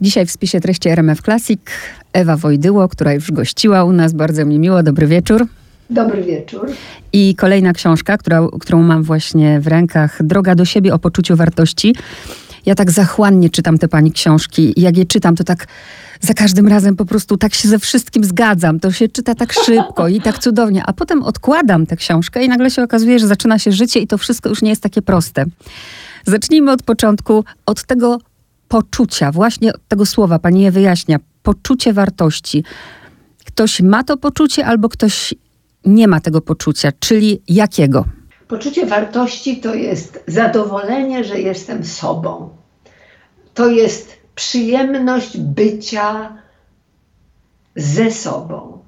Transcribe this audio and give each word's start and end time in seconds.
Dzisiaj 0.00 0.26
w 0.26 0.30
spisie 0.30 0.60
treści 0.60 0.88
RMF 0.88 1.22
Classic 1.22 1.60
Ewa 2.12 2.36
Wojdyło, 2.36 2.88
która 2.88 3.12
już 3.12 3.32
gościła 3.32 3.84
u 3.84 3.92
nas. 3.92 4.12
Bardzo 4.12 4.44
mi 4.44 4.58
miło. 4.58 4.82
Dobry 4.82 5.06
wieczór. 5.06 5.46
Dobry 5.90 6.22
wieczór. 6.22 6.70
I 7.12 7.34
kolejna 7.34 7.72
książka, 7.72 8.18
która, 8.18 8.40
którą 8.60 8.82
mam 8.82 9.02
właśnie 9.02 9.60
w 9.60 9.66
rękach. 9.66 10.26
Droga 10.26 10.54
do 10.54 10.64
siebie 10.64 10.94
o 10.94 10.98
poczuciu 10.98 11.36
wartości. 11.36 11.94
Ja 12.66 12.74
tak 12.74 12.90
zachłannie 12.90 13.50
czytam 13.50 13.78
te 13.78 13.88
pani 13.88 14.12
książki. 14.12 14.72
Jak 14.76 14.96
je 14.96 15.04
czytam, 15.04 15.36
to 15.36 15.44
tak 15.44 15.66
za 16.20 16.34
każdym 16.34 16.68
razem 16.68 16.96
po 16.96 17.04
prostu 17.04 17.36
tak 17.36 17.54
się 17.54 17.68
ze 17.68 17.78
wszystkim 17.78 18.24
zgadzam. 18.24 18.80
To 18.80 18.92
się 18.92 19.08
czyta 19.08 19.34
tak 19.34 19.52
szybko 19.52 20.08
i 20.08 20.20
tak 20.20 20.38
cudownie. 20.38 20.82
A 20.86 20.92
potem 20.92 21.22
odkładam 21.22 21.86
tę 21.86 21.96
książkę 21.96 22.44
i 22.44 22.48
nagle 22.48 22.70
się 22.70 22.82
okazuje, 22.82 23.18
że 23.18 23.26
zaczyna 23.26 23.58
się 23.58 23.72
życie 23.72 24.00
i 24.00 24.06
to 24.06 24.18
wszystko 24.18 24.48
już 24.48 24.62
nie 24.62 24.70
jest 24.70 24.82
takie 24.82 25.02
proste. 25.02 25.44
Zacznijmy 26.26 26.72
od 26.72 26.82
początku, 26.82 27.44
od 27.66 27.84
tego 27.84 28.18
poczucia, 28.68 29.32
właśnie 29.32 29.72
tego 29.88 30.06
słowa 30.06 30.38
pani 30.38 30.62
je 30.62 30.70
wyjaśnia, 30.70 31.18
poczucie 31.42 31.92
wartości. 31.92 32.64
Ktoś 33.44 33.80
ma 33.80 34.04
to 34.04 34.16
poczucie 34.16 34.66
albo 34.66 34.88
ktoś 34.88 35.34
nie 35.84 36.08
ma 36.08 36.20
tego 36.20 36.40
poczucia, 36.40 36.92
czyli 37.00 37.42
jakiego? 37.48 38.04
Poczucie 38.48 38.86
wartości 38.86 39.56
to 39.56 39.74
jest 39.74 40.24
zadowolenie, 40.26 41.24
że 41.24 41.40
jestem 41.40 41.84
sobą. 41.84 42.50
To 43.54 43.70
jest 43.70 44.16
przyjemność 44.34 45.38
bycia 45.38 46.36
ze 47.76 48.10
sobą. 48.10 48.78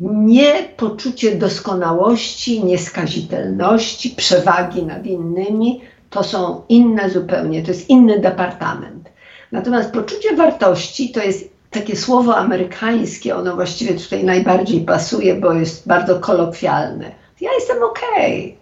Nie 0.00 0.68
poczucie 0.76 1.36
doskonałości, 1.36 2.64
nieskazitelności, 2.64 4.10
przewagi 4.10 4.82
nad 4.82 5.06
innymi, 5.06 5.80
to 6.12 6.22
są 6.22 6.62
inne 6.68 7.10
zupełnie, 7.10 7.62
to 7.62 7.68
jest 7.68 7.90
inny 7.90 8.20
departament. 8.20 9.08
Natomiast 9.52 9.92
poczucie 9.92 10.36
wartości 10.36 11.12
to 11.12 11.20
jest 11.20 11.52
takie 11.70 11.96
słowo 11.96 12.36
amerykańskie, 12.36 13.36
ono 13.36 13.54
właściwie 13.54 13.94
tutaj 13.94 14.24
najbardziej 14.24 14.80
pasuje, 14.80 15.34
bo 15.34 15.52
jest 15.52 15.88
bardzo 15.88 16.20
kolokwialne. 16.20 17.12
Ja 17.40 17.50
jestem 17.52 17.82
okej. 17.82 18.44
Okay. 18.44 18.56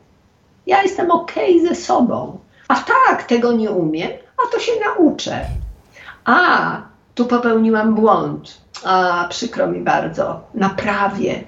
Ja 0.66 0.83
jestem 0.83 1.11
okej 1.11 1.56
okay 1.56 1.69
ze 1.69 1.74
sobą. 1.74 2.39
A 2.69 2.74
tak, 2.74 3.22
tego 3.22 3.52
nie 3.52 3.70
umiem, 3.70 4.11
a 4.36 4.52
to 4.52 4.58
się 4.58 4.72
nauczę. 4.84 5.46
A, 6.24 6.83
tu 7.14 7.27
popełniłam 7.27 7.94
błąd. 7.94 8.61
A, 8.84 9.27
przykro 9.30 9.67
mi 9.67 9.80
bardzo. 9.80 10.41
Naprawię. 10.55 11.44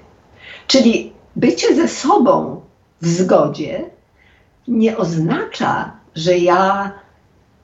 Czyli 0.67 1.13
bycie 1.35 1.75
ze 1.75 1.87
sobą 1.87 2.61
w 3.01 3.07
zgodzie 3.07 3.85
nie 4.67 4.97
oznacza, 4.97 5.91
że 6.15 6.37
ja 6.37 6.91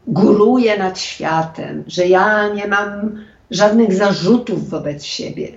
góruję 0.07 0.77
nad 0.77 0.99
światem, 0.99 1.83
że 1.87 2.05
ja 2.05 2.47
nie 2.47 2.67
mam 2.67 3.17
żadnych 3.51 3.93
zarzutów 3.93 4.69
wobec 4.69 5.03
siebie. 5.03 5.47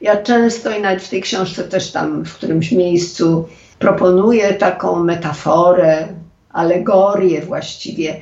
Ja 0.00 0.22
często 0.22 0.70
i 0.70 0.80
nawet 0.82 1.02
w 1.02 1.08
tej 1.08 1.22
książce 1.22 1.64
też 1.64 1.92
tam 1.92 2.24
w 2.24 2.34
którymś 2.34 2.72
miejscu 2.72 3.48
proponuję 3.78 4.54
taką 4.54 5.04
metaforę, 5.04 6.08
alegorię 6.50 7.42
właściwie 7.42 8.20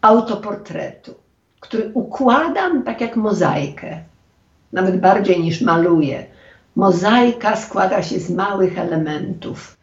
autoportretu, 0.00 1.14
który 1.60 1.90
układam 1.94 2.82
tak 2.82 3.00
jak 3.00 3.16
mozaikę, 3.16 4.00
nawet 4.72 5.00
bardziej 5.00 5.40
niż 5.40 5.60
maluję. 5.60 6.26
Mozaika 6.76 7.56
składa 7.56 8.02
się 8.02 8.20
z 8.20 8.30
małych 8.30 8.78
elementów. 8.78 9.76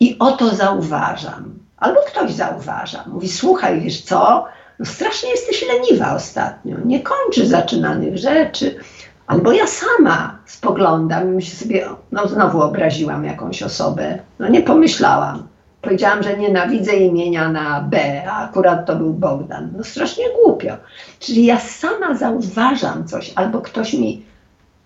I 0.00 0.16
oto 0.18 0.54
zauważam, 0.54 1.58
albo 1.76 2.00
ktoś 2.06 2.32
zauważa, 2.32 3.04
mówi: 3.06 3.28
Słuchaj, 3.28 3.80
wiesz 3.80 4.02
co, 4.02 4.44
no 4.78 4.86
strasznie 4.86 5.30
jesteś 5.30 5.64
leniwa 5.68 6.14
ostatnio, 6.14 6.76
nie 6.84 7.00
kończy 7.00 7.46
zaczynanych 7.46 8.18
rzeczy. 8.18 8.78
Albo 9.26 9.52
ja 9.52 9.66
sama 9.66 10.38
spoglądam 10.46 11.28
i 11.28 11.34
myślę 11.34 11.56
sobie, 11.56 11.86
no 12.12 12.28
znowu 12.28 12.62
obraziłam 12.62 13.24
jakąś 13.24 13.62
osobę, 13.62 14.18
no 14.38 14.48
nie 14.48 14.62
pomyślałam. 14.62 15.48
Powiedziałam, 15.82 16.22
że 16.22 16.36
nienawidzę 16.36 16.96
imienia 16.96 17.48
na 17.48 17.80
B, 17.80 18.22
a 18.30 18.44
akurat 18.44 18.86
to 18.86 18.96
był 18.96 19.12
Bogdan. 19.12 19.72
No 19.76 19.84
strasznie 19.84 20.24
głupio. 20.42 20.76
Czyli 21.18 21.44
ja 21.44 21.60
sama 21.60 22.14
zauważam 22.14 23.08
coś, 23.08 23.32
albo 23.34 23.60
ktoś 23.60 23.94
mi 23.94 24.24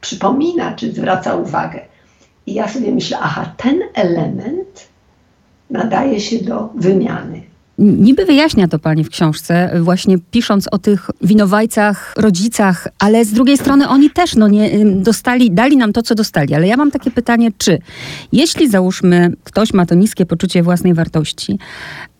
przypomina, 0.00 0.72
czy 0.72 0.92
zwraca 0.92 1.34
uwagę. 1.34 1.80
I 2.46 2.54
ja 2.54 2.68
sobie 2.68 2.92
myślę, 2.92 3.18
aha, 3.20 3.52
ten 3.56 3.80
element 3.94 4.89
nadaje 5.70 6.20
się 6.20 6.38
do 6.38 6.68
wymiany. 6.74 7.50
Niby 7.80 8.24
wyjaśnia 8.24 8.68
to 8.68 8.78
pani 8.78 9.04
w 9.04 9.08
książce, 9.08 9.70
właśnie 9.82 10.18
pisząc 10.30 10.68
o 10.72 10.78
tych 10.78 11.10
winowajcach, 11.22 12.14
rodzicach, 12.16 12.88
ale 12.98 13.24
z 13.24 13.32
drugiej 13.32 13.58
strony 13.58 13.88
oni 13.88 14.10
też 14.10 14.36
no, 14.36 14.48
nie, 14.48 14.70
dostali, 14.84 15.50
dali 15.50 15.76
nam 15.76 15.92
to, 15.92 16.02
co 16.02 16.14
dostali. 16.14 16.54
Ale 16.54 16.66
ja 16.66 16.76
mam 16.76 16.90
takie 16.90 17.10
pytanie, 17.10 17.50
czy 17.58 17.78
jeśli 18.32 18.68
załóżmy, 18.68 19.32
ktoś 19.44 19.72
ma 19.72 19.86
to 19.86 19.94
niskie 19.94 20.26
poczucie 20.26 20.62
własnej 20.62 20.94
wartości, 20.94 21.58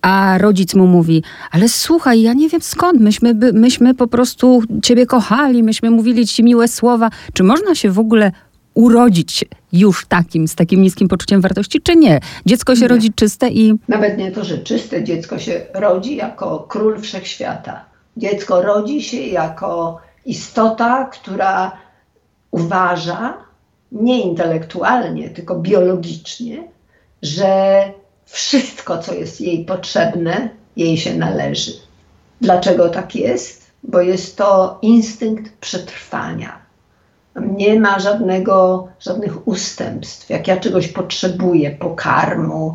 a 0.02 0.38
rodzic 0.38 0.74
mu 0.74 0.86
mówi, 0.86 1.22
ale 1.50 1.68
słuchaj, 1.68 2.22
ja 2.22 2.32
nie 2.32 2.48
wiem 2.48 2.60
skąd, 2.60 3.00
myśmy, 3.00 3.34
myśmy 3.52 3.94
po 3.94 4.06
prostu 4.06 4.62
ciebie 4.82 5.06
kochali, 5.06 5.62
myśmy 5.62 5.90
mówili 5.90 6.26
ci 6.26 6.44
miłe 6.44 6.68
słowa. 6.68 7.10
Czy 7.32 7.42
można 7.42 7.74
się 7.74 7.90
w 7.90 7.98
ogóle 7.98 8.32
urodzić 8.74 9.44
już 9.72 10.06
takim, 10.06 10.48
z 10.48 10.54
takim 10.54 10.82
niskim 10.82 11.08
poczuciem 11.08 11.40
wartości, 11.40 11.80
czy 11.82 11.96
nie? 11.96 12.20
Dziecko 12.46 12.76
się 12.76 12.82
nie. 12.82 12.88
rodzi 12.88 13.12
czyste 13.12 13.48
i... 13.48 13.74
Nawet 13.88 14.18
nie 14.18 14.32
to, 14.32 14.44
że 14.44 14.58
czyste, 14.58 15.04
dziecko 15.04 15.38
się 15.38 15.60
rodzi 15.74 16.16
jako 16.16 16.66
król 16.68 17.00
wszechświata. 17.00 17.84
Dziecko 18.16 18.62
rodzi 18.62 19.02
się 19.02 19.20
jako 19.20 20.00
istota, 20.26 21.04
która 21.04 21.72
uważa, 22.50 23.34
nie 23.92 24.20
intelektualnie, 24.20 25.30
tylko 25.30 25.54
biologicznie, 25.54 26.64
że 27.22 27.82
wszystko, 28.26 28.98
co 28.98 29.14
jest 29.14 29.40
jej 29.40 29.64
potrzebne, 29.64 30.48
jej 30.76 30.96
się 30.96 31.14
należy. 31.14 31.72
Dlaczego 32.40 32.88
tak 32.88 33.14
jest? 33.14 33.70
Bo 33.82 34.00
jest 34.00 34.36
to 34.36 34.78
instynkt 34.82 35.52
przetrwania 35.60 36.69
nie 37.36 37.80
ma 37.80 37.98
żadnego, 37.98 38.88
żadnych 39.00 39.48
ustępstw. 39.48 40.30
Jak 40.30 40.48
ja 40.48 40.56
czegoś 40.56 40.88
potrzebuję, 40.88 41.70
pokarmu, 41.70 42.74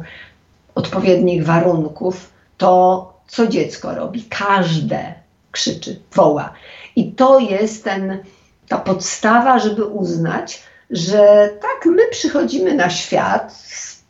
odpowiednich 0.76 1.46
warunków, 1.46 2.30
to 2.58 3.14
co 3.28 3.48
dziecko 3.48 3.96
robi? 3.96 4.24
Każde 4.24 5.14
krzyczy, 5.52 6.00
woła. 6.14 6.54
I 6.96 7.12
to 7.12 7.40
jest 7.40 7.84
ten, 7.84 8.24
ta 8.68 8.78
podstawa, 8.78 9.60
żeby 9.60 9.86
uznać, 9.86 10.64
że 10.90 11.50
tak, 11.62 11.86
my 11.86 12.08
przychodzimy 12.12 12.74
na 12.74 12.90
świat 12.90 13.54
z 13.54 14.04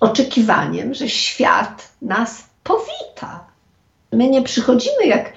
oczekiwaniem, 0.00 0.94
że 0.94 1.08
świat 1.08 1.92
nas 2.02 2.44
powita. 2.64 3.44
My 4.12 4.28
nie 4.28 4.42
przychodzimy 4.42 5.06
jak 5.06 5.32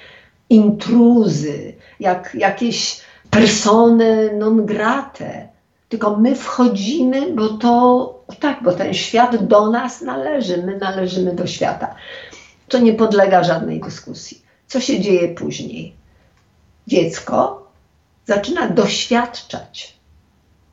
intruzy, 0.49 1.73
jak 1.99 2.35
jakieś 2.35 3.01
persone 3.31 4.33
non 4.33 4.65
grate, 4.65 5.47
tylko 5.89 6.17
my 6.17 6.35
wchodzimy, 6.35 7.31
bo 7.31 7.49
to 7.49 8.23
tak, 8.39 8.63
bo 8.63 8.71
ten 8.71 8.93
świat 8.93 9.47
do 9.47 9.69
nas 9.69 10.01
należy, 10.01 10.63
my 10.63 10.77
należymy 10.77 11.35
do 11.35 11.47
świata. 11.47 11.95
To 12.67 12.79
nie 12.79 12.93
podlega 12.93 13.43
żadnej 13.43 13.81
dyskusji. 13.81 14.41
Co 14.67 14.79
się 14.79 14.99
dzieje 14.99 15.35
później? 15.35 15.95
Dziecko 16.87 17.67
zaczyna 18.25 18.69
doświadczać. 18.69 19.97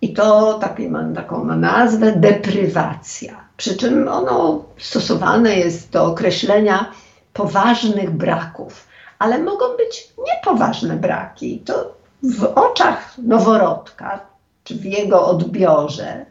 I 0.02 0.12
to 0.14 0.58
takie 0.58 0.90
ma, 0.90 1.04
taką 1.14 1.44
ma 1.44 1.56
nazwę 1.56 2.12
deprywacja. 2.12 3.44
Przy 3.56 3.76
czym 3.76 4.08
ono 4.08 4.64
stosowane 4.78 5.56
jest 5.56 5.90
do 5.90 6.04
określenia 6.04 6.92
poważnych 7.32 8.10
braków, 8.10 8.86
ale 9.18 9.38
mogą 9.38 9.76
być 9.76 10.08
niepoważne 10.26 10.96
braki. 10.96 11.58
To 11.58 11.97
w 12.22 12.44
oczach 12.44 13.18
noworodka, 13.18 14.20
czy 14.64 14.74
w 14.74 14.84
jego 14.84 15.26
odbiorze, 15.26 16.26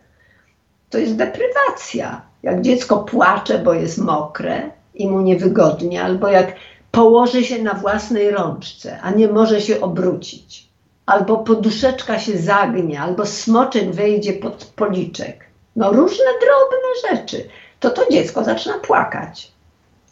to 0.89 0.97
jest 0.97 1.15
deprywacja. 1.15 2.21
Jak 2.43 2.61
dziecko 2.61 2.97
płacze, 2.97 3.59
bo 3.59 3.73
jest 3.73 3.97
mokre 3.97 4.71
i 4.95 5.07
mu 5.09 5.21
niewygodnie, 5.21 6.03
albo 6.03 6.27
jak 6.27 6.55
położy 6.91 7.43
się 7.43 7.63
na 7.63 7.73
własnej 7.73 8.31
rączce, 8.31 8.99
a 9.01 9.11
nie 9.11 9.27
może 9.27 9.61
się 9.61 9.81
obrócić, 9.81 10.67
albo 11.05 11.37
poduszeczka 11.37 12.19
się 12.19 12.37
zagnie, 12.37 13.01
albo 13.01 13.25
smoczek 13.25 13.91
wejdzie 13.91 14.33
pod 14.33 14.65
policzek. 14.75 15.45
No 15.75 15.91
różne 15.91 16.25
drobne 16.25 17.17
rzeczy. 17.17 17.49
To 17.79 17.89
to 17.89 18.11
dziecko 18.11 18.43
zaczyna 18.43 18.77
płakać. 18.77 19.51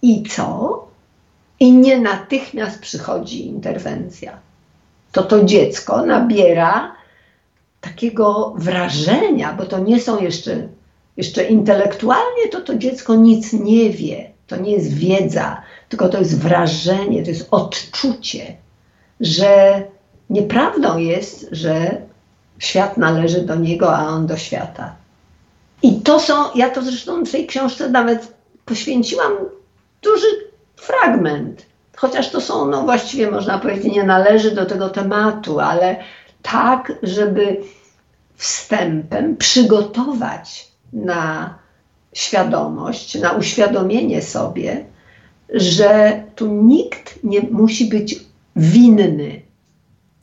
I 0.02 0.24
co? 0.24 0.88
I 1.60 1.72
nie 1.72 2.00
natychmiast 2.00 2.80
przychodzi 2.80 3.48
interwencja 3.48 4.40
to 5.16 5.24
to 5.24 5.44
dziecko 5.44 6.06
nabiera 6.06 6.96
takiego 7.82 8.54
wrażenia, 8.58 9.54
bo 9.54 9.66
to 9.66 9.80
nie 9.80 10.00
są 10.00 10.22
jeszcze, 10.22 10.68
jeszcze 11.18 11.44
intelektualnie, 11.44 12.48
to 12.52 12.62
to 12.62 12.76
dziecko 12.76 13.16
nic 13.16 13.54
nie 13.54 13.90
wie. 13.90 14.32
To 14.48 14.56
nie 14.56 14.72
jest 14.72 14.94
wiedza, 14.94 15.62
tylko 15.90 16.10
to 16.10 16.20
jest 16.20 16.40
wrażenie, 16.40 17.24
to 17.24 17.30
jest 17.30 17.48
odczucie, 17.52 18.56
że 19.20 19.84
nieprawdą 20.30 20.98
jest, 20.98 21.48
że 21.52 22.02
świat 22.60 22.98
należy 22.98 23.42
do 23.42 23.56
niego, 23.56 23.96
a 23.96 24.08
on 24.08 24.28
do 24.28 24.38
świata. 24.38 24.96
I 25.82 26.02
to 26.02 26.20
są, 26.20 26.34
ja 26.56 26.70
to 26.70 26.82
zresztą 26.82 27.26
w 27.26 27.32
tej 27.32 27.48
książce 27.48 27.90
nawet 27.90 28.34
poświęciłam 28.66 29.34
duży 30.02 30.28
fragment, 30.76 31.66
chociaż 31.96 32.30
to 32.30 32.42
są, 32.42 32.66
no 32.66 32.82
właściwie 32.82 33.32
można 33.32 33.60
powiedzieć, 33.60 33.94
nie 33.94 34.04
należy 34.04 34.52
do 34.52 34.66
tego 34.66 34.90
tematu, 34.90 35.60
ale 35.60 35.96
tak, 36.42 36.92
żeby 37.04 37.62
wstępem 38.36 39.38
przygotować 39.38 40.68
na 40.94 41.56
świadomość, 42.14 43.16
na 43.16 43.32
uświadomienie 43.32 44.22
sobie, 44.22 44.86
że 45.50 46.24
tu 46.36 46.48
nikt 46.48 47.24
nie 47.24 47.42
musi 47.42 47.86
być 47.86 48.20
winny. 48.56 49.42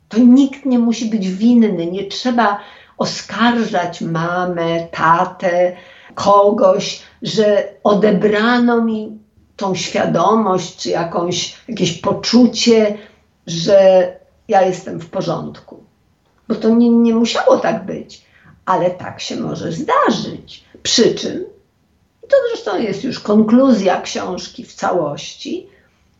To 0.08 0.18
nikt 0.18 0.64
nie 0.64 0.78
musi 0.78 1.06
być 1.06 1.28
winny. 1.28 1.86
Nie 1.86 2.04
trzeba 2.04 2.58
oskarżać 2.98 4.00
mamę, 4.00 4.86
tatę, 4.92 5.76
kogoś, 6.14 7.02
że 7.22 7.68
odebrano 7.84 8.84
mi 8.84 9.18
tą 9.62 9.74
świadomość, 9.74 10.76
czy 10.76 10.90
jakąś, 10.90 11.54
jakieś 11.68 11.92
poczucie, 12.00 12.98
że 13.46 14.08
ja 14.48 14.62
jestem 14.62 15.00
w 15.00 15.10
porządku. 15.10 15.84
Bo 16.48 16.54
to 16.54 16.68
nie, 16.68 16.90
nie 16.90 17.14
musiało 17.14 17.58
tak 17.58 17.86
być, 17.86 18.22
ale 18.64 18.90
tak 18.90 19.20
się 19.20 19.36
może 19.36 19.72
zdarzyć. 19.72 20.64
Przy 20.82 21.14
czym, 21.14 21.44
to 22.28 22.36
zresztą 22.48 22.78
jest 22.78 23.04
już 23.04 23.20
konkluzja 23.20 24.00
książki 24.00 24.64
w 24.64 24.74
całości, 24.74 25.68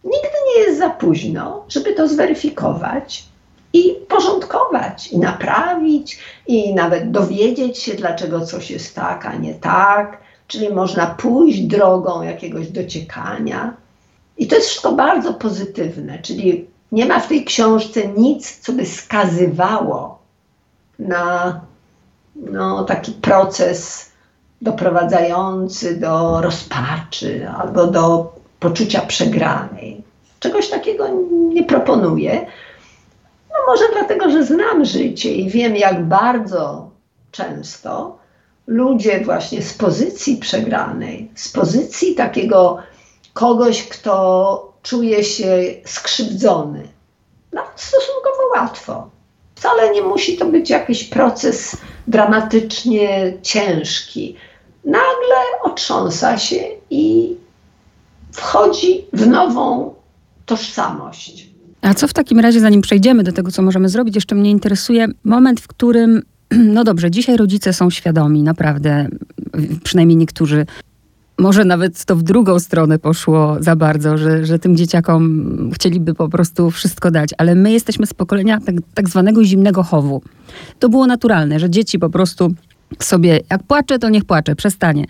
nigdy 0.05 0.39
nie 0.47 0.63
jest 0.63 0.79
za 0.79 0.91
późno, 0.91 1.65
żeby 1.69 1.95
to 1.95 2.09
zweryfikować 2.09 3.25
i 3.73 3.95
porządkować, 4.09 5.09
i 5.09 5.19
naprawić, 5.19 6.19
i 6.47 6.75
nawet 6.75 7.11
dowiedzieć 7.11 7.79
się, 7.79 7.95
dlaczego 7.95 8.47
coś 8.47 8.71
jest 8.71 8.95
tak, 8.95 9.27
a 9.27 9.35
nie 9.35 9.55
tak. 9.55 10.23
Czyli 10.53 10.71
można 10.71 11.07
pójść 11.07 11.61
drogą 11.61 12.23
jakiegoś 12.23 12.69
dociekania. 12.69 13.75
I 14.39 14.47
to 14.47 14.55
jest 14.55 14.69
wszystko 14.69 14.93
bardzo 14.93 15.35
pozytywne, 15.35 16.19
czyli 16.19 16.67
nie 16.93 17.07
ma 17.07 17.21
w 17.21 17.29
tej 17.29 17.45
książce 17.45 18.09
nic, 18.09 18.59
co 18.59 18.73
by 18.73 18.87
skazywało 18.87 20.19
na 20.99 21.61
no, 22.37 22.85
taki 22.85 23.13
proces 23.13 24.11
doprowadzający 24.63 25.97
do 25.97 26.41
rozpaczy 26.41 27.49
albo 27.49 27.87
do 27.87 28.33
poczucia 28.61 29.01
przegranej. 29.01 30.03
Czegoś 30.41 30.71
takiego 30.71 31.09
nie 31.31 31.65
proponuję. 31.65 32.47
No 33.51 33.57
może 33.67 33.85
dlatego, 33.93 34.31
że 34.31 34.45
znam 34.45 34.85
życie 34.85 35.35
i 35.35 35.51
wiem, 35.51 35.77
jak 35.77 36.05
bardzo 36.05 36.91
często 37.31 38.22
ludzie 38.67 39.21
właśnie 39.25 39.63
z 39.63 39.75
pozycji 39.75 40.37
przegranej, 40.37 41.31
z 41.35 41.49
pozycji 41.49 42.15
takiego 42.15 42.79
kogoś, 43.33 43.89
kto 43.89 44.73
czuje 44.83 45.25
się 45.25 45.75
skrzywdzony, 45.85 46.89
nawet 47.53 47.81
stosunkowo 47.81 48.43
łatwo. 48.55 49.11
Wcale 49.55 49.93
nie 49.93 50.03
musi 50.03 50.37
to 50.37 50.47
być 50.47 50.71
jakiś 50.71 51.05
proces 51.05 51.77
dramatycznie 52.09 53.33
ciężki. 53.43 54.37
Nagle 54.85 55.37
otrząsa 55.63 56.39
się 56.39 56.61
i 56.91 57.37
wchodzi 58.33 59.07
w 59.13 59.27
nową 59.27 59.95
tożsamość. 60.47 61.47
A 61.83 61.95
co 61.95 62.09
w 62.09 62.13
takim 62.13 62.41
razie, 62.41 62.61
zanim 62.61 62.81
przejdziemy 62.81 63.23
do 63.23 63.33
tego, 63.33 63.51
co 63.51 63.63
możemy 63.63 63.89
zrobić, 63.89 64.15
jeszcze 64.15 64.35
mnie 64.35 64.51
interesuje 64.51 65.07
moment, 65.25 65.61
w 65.61 65.67
którym, 65.67 66.23
no 66.75 66.85
dobrze, 66.85 67.11
dzisiaj 67.11 67.37
rodzice 67.37 67.73
są 67.73 67.91
świadomi, 67.91 68.43
naprawdę, 68.43 69.09
przynajmniej 69.85 70.17
niektórzy. 70.17 70.67
Może 71.39 71.65
nawet 71.65 72.05
to 72.05 72.17
w 72.17 72.23
drugą 72.23 72.59
stronę 72.59 72.99
poszło 72.99 73.57
za 73.61 73.77
bardzo, 73.77 74.19
że, 74.19 74.47
że 74.47 74.59
tym 74.59 74.77
dzieciakom 74.77 75.71
chcieliby 75.75 76.15
po 76.15 76.29
prostu 76.29 76.71
wszystko 76.71 77.11
dać, 77.11 77.31
ale 77.39 77.55
my 77.55 77.73
jesteśmy 77.73 78.07
z 78.07 78.15
pokolenia 78.15 78.61
tak, 78.61 78.75
tak 78.95 79.09
zwanego 79.09 79.45
zimnego 79.45 79.83
chowu. 79.83 80.23
To 80.79 80.89
było 80.89 81.07
naturalne, 81.07 81.61
że 81.61 81.71
dzieci 81.71 81.99
po 81.99 82.11
prostu 82.11 82.55
sobie, 82.99 83.41
jak 83.51 83.63
płacze, 83.63 83.99
to 83.99 84.09
niech 84.09 84.25
płacze, 84.25 84.57
przestanie. 84.57 85.05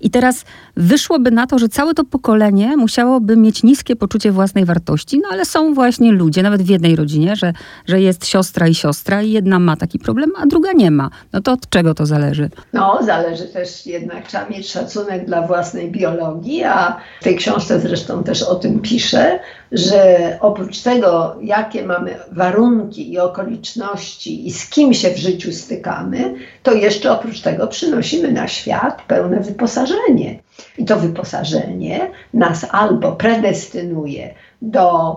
I 0.00 0.10
teraz 0.10 0.44
wyszłoby 0.76 1.30
na 1.30 1.46
to, 1.46 1.58
że 1.58 1.68
całe 1.68 1.94
to 1.94 2.04
pokolenie 2.04 2.76
musiałoby 2.76 3.36
mieć 3.36 3.62
niskie 3.62 3.96
poczucie 3.96 4.32
własnej 4.32 4.64
wartości, 4.64 5.18
no 5.18 5.28
ale 5.32 5.44
są 5.44 5.74
właśnie 5.74 6.12
ludzie, 6.12 6.42
nawet 6.42 6.62
w 6.62 6.68
jednej 6.68 6.96
rodzinie, 6.96 7.36
że, 7.36 7.52
że 7.86 8.00
jest 8.00 8.26
siostra 8.26 8.68
i 8.68 8.74
siostra 8.74 9.22
i 9.22 9.30
jedna 9.30 9.58
ma 9.58 9.76
taki 9.76 9.98
problem, 9.98 10.32
a 10.36 10.46
druga 10.46 10.72
nie 10.72 10.90
ma. 10.90 11.10
No 11.32 11.40
to 11.40 11.52
od 11.52 11.68
czego 11.68 11.94
to 11.94 12.06
zależy? 12.06 12.50
No, 12.72 12.98
zależy 13.02 13.44
też 13.44 13.86
jednak, 13.86 14.28
trzeba 14.28 14.48
mieć 14.48 14.70
szacunek 14.70 15.26
dla 15.26 15.46
własnej 15.46 15.90
biologii, 15.90 16.64
a 16.64 16.96
w 17.20 17.24
tej 17.24 17.36
książce 17.36 17.80
zresztą 17.80 18.24
też 18.24 18.42
o 18.42 18.54
tym 18.54 18.80
piszę, 18.80 19.38
że 19.76 20.36
oprócz 20.40 20.80
tego, 20.80 21.36
jakie 21.42 21.86
mamy 21.86 22.18
warunki 22.32 23.12
i 23.12 23.18
okoliczności 23.18 24.46
i 24.46 24.52
z 24.52 24.70
kim 24.70 24.94
się 24.94 25.10
w 25.10 25.16
życiu 25.16 25.52
stykamy, 25.52 26.34
to 26.62 26.72
jeszcze 26.72 27.12
oprócz 27.12 27.40
tego 27.40 27.66
przynosimy 27.66 28.32
na 28.32 28.48
świat 28.48 29.02
pełne 29.08 29.40
wyposażenie. 29.40 30.38
I 30.78 30.84
to 30.84 30.96
wyposażenie 30.96 32.10
nas 32.34 32.66
albo 32.70 33.12
predestynuje 33.12 34.34
do 34.62 35.14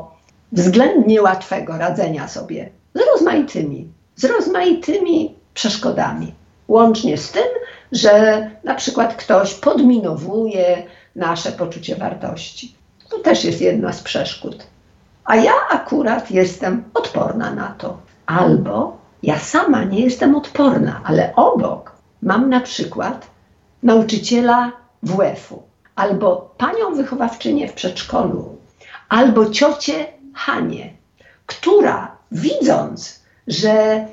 względnie 0.51 1.21
łatwego 1.21 1.77
radzenia 1.77 2.27
sobie 2.27 2.69
z 2.93 2.99
rozmaitymi, 3.13 3.87
z 4.15 4.25
rozmaitymi 4.25 5.35
przeszkodami. 5.53 6.33
Łącznie 6.67 7.17
z 7.17 7.31
tym, 7.31 7.47
że 7.91 8.43
na 8.63 8.75
przykład 8.75 9.15
ktoś 9.15 9.53
podminowuje 9.53 10.83
nasze 11.15 11.51
poczucie 11.51 11.95
wartości. 11.95 12.78
To 13.09 13.19
też 13.19 13.43
jest 13.43 13.61
jedna 13.61 13.93
z 13.93 14.01
przeszkód. 14.03 14.67
A 15.25 15.35
ja 15.35 15.53
akurat 15.69 16.31
jestem 16.31 16.83
odporna 16.93 17.55
na 17.55 17.67
to. 17.67 17.97
Albo 18.25 18.97
ja 19.23 19.39
sama 19.39 19.83
nie 19.83 19.99
jestem 19.99 20.35
odporna, 20.35 21.01
ale 21.03 21.35
obok 21.35 21.91
mam 22.21 22.49
na 22.49 22.59
przykład 22.59 23.27
nauczyciela 23.83 24.71
WF-u, 25.03 25.63
albo 25.95 26.55
panią 26.57 26.95
wychowawczynię 26.95 27.67
w 27.67 27.73
przedszkolu, 27.73 28.57
albo 29.09 29.49
ciocię 29.49 30.05
Hanię, 30.33 30.93
która 31.45 32.17
widząc, 32.31 33.19
że 33.47 34.05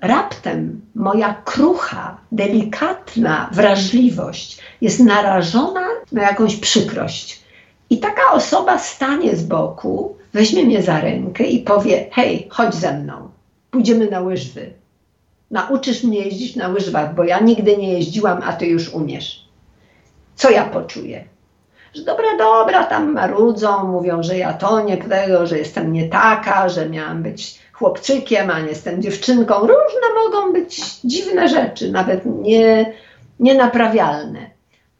raptem 0.00 0.80
moja 0.94 1.34
krucha, 1.44 2.16
delikatna 2.32 3.50
wrażliwość 3.52 4.58
jest 4.80 5.00
narażona 5.00 5.86
na 6.12 6.22
jakąś 6.22 6.56
przykrość. 6.56 7.43
I 7.94 7.98
taka 7.98 8.32
osoba 8.32 8.78
stanie 8.78 9.36
z 9.36 9.44
boku, 9.44 10.16
weźmie 10.32 10.64
mnie 10.64 10.82
za 10.82 11.00
rękę 11.00 11.44
i 11.44 11.58
powie: 11.58 12.08
Hej, 12.12 12.48
chodź 12.50 12.74
ze 12.74 12.92
mną, 12.98 13.28
pójdziemy 13.70 14.10
na 14.10 14.20
łyżwy. 14.20 14.70
Nauczysz 15.50 16.04
mnie 16.04 16.18
jeździć 16.18 16.56
na 16.56 16.68
łyżwach, 16.68 17.14
bo 17.14 17.24
ja 17.24 17.40
nigdy 17.40 17.76
nie 17.76 17.92
jeździłam, 17.92 18.40
a 18.44 18.52
ty 18.52 18.66
już 18.66 18.94
umiesz 18.94 19.44
co 20.34 20.50
ja 20.50 20.64
poczuję? 20.64 21.24
Że 21.94 22.02
dobra, 22.02 22.36
dobra, 22.38 22.84
tam 22.84 23.12
marudzą, 23.12 23.84
mówią, 23.84 24.22
że 24.22 24.38
ja 24.38 24.52
to 24.52 24.80
nie 24.80 24.96
tego, 24.96 25.46
że 25.46 25.58
jestem 25.58 25.92
nie 25.92 26.08
taka, 26.08 26.68
że 26.68 26.88
miałam 26.88 27.22
być 27.22 27.58
chłopczykiem, 27.72 28.50
a 28.50 28.60
nie 28.60 28.68
jestem 28.68 29.02
dziewczynką. 29.02 29.54
Różne 29.60 30.14
mogą 30.24 30.52
być 30.52 31.00
dziwne 31.04 31.48
rzeczy, 31.48 31.92
nawet 31.92 32.20
nie, 32.26 32.92
nienaprawialne. 33.40 34.53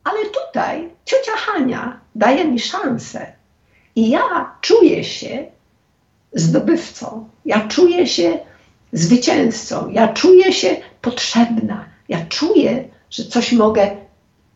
Ale 0.04 0.18
tutaj 0.26 0.90
ciocia 1.04 1.32
Hania 1.36 2.00
daje 2.14 2.44
mi 2.44 2.60
szansę 2.60 3.32
i 3.96 4.10
ja 4.10 4.54
czuję 4.60 5.04
się 5.04 5.46
zdobywcą, 6.32 7.28
ja 7.44 7.68
czuję 7.68 8.06
się 8.06 8.38
zwycięzcą, 8.92 9.90
ja 9.90 10.08
czuję 10.08 10.52
się 10.52 10.76
potrzebna, 11.00 11.84
ja 12.08 12.26
czuję, 12.28 12.88
że 13.10 13.24
coś 13.24 13.52
mogę 13.52 14.04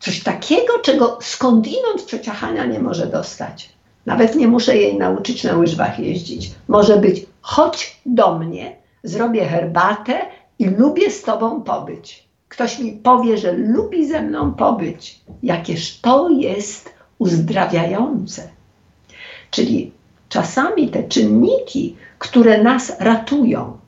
Coś 0.00 0.22
takiego, 0.22 0.78
czego 0.78 1.18
skądinąd 1.22 2.06
ciocia 2.06 2.34
Hania 2.34 2.66
nie 2.66 2.78
może 2.78 3.06
dostać. 3.06 3.72
Nawet 4.06 4.34
nie 4.34 4.48
muszę 4.48 4.76
jej 4.76 4.98
nauczyć 4.98 5.44
na 5.44 5.56
łyżwach 5.56 5.98
jeździć. 5.98 6.50
Może 6.68 6.96
być, 6.96 7.26
chodź 7.40 8.00
do 8.06 8.38
mnie, 8.38 8.76
zrobię 9.02 9.44
herbatę 9.44 10.20
i 10.58 10.64
lubię 10.64 11.10
z 11.10 11.22
tobą 11.22 11.62
pobyć. 11.62 12.27
Ktoś 12.58 12.78
mi 12.78 12.92
powie, 12.92 13.38
że 13.38 13.52
lubi 13.52 14.06
ze 14.06 14.22
mną 14.22 14.54
pobyć. 14.54 15.20
Jakież 15.42 16.00
to 16.00 16.28
jest 16.28 16.94
uzdrawiające. 17.18 18.48
Czyli 19.50 19.92
czasami 20.28 20.88
te 20.88 21.02
czynniki, 21.04 21.96
które 22.18 22.62
nas 22.62 22.92
ratują 23.00 23.78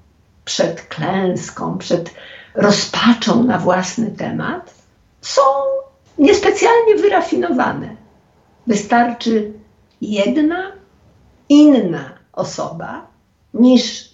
przed 0.45 0.83
klęską, 0.83 1.79
przed 1.79 2.15
rozpaczą 2.55 3.45
na 3.45 3.59
własny 3.59 4.11
temat, 4.11 4.75
są 5.21 5.43
niespecjalnie 6.19 6.97
wyrafinowane. 6.97 7.97
Wystarczy 8.67 9.53
jedna 10.01 10.73
inna 11.49 12.13
osoba, 12.33 13.07
niż 13.55 14.11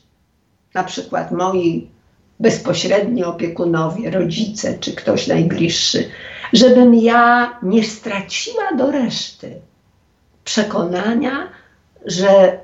na 0.74 0.84
przykład 0.84 1.32
moi 1.32 1.95
bezpośredni 2.40 3.24
opiekunowie, 3.24 4.10
rodzice 4.10 4.78
czy 4.78 4.92
ktoś 4.92 5.26
najbliższy, 5.26 6.08
żebym 6.52 6.94
ja 6.94 7.52
nie 7.62 7.84
straciła 7.84 8.72
do 8.78 8.90
reszty 8.90 9.54
przekonania, 10.44 11.48
że 12.06 12.58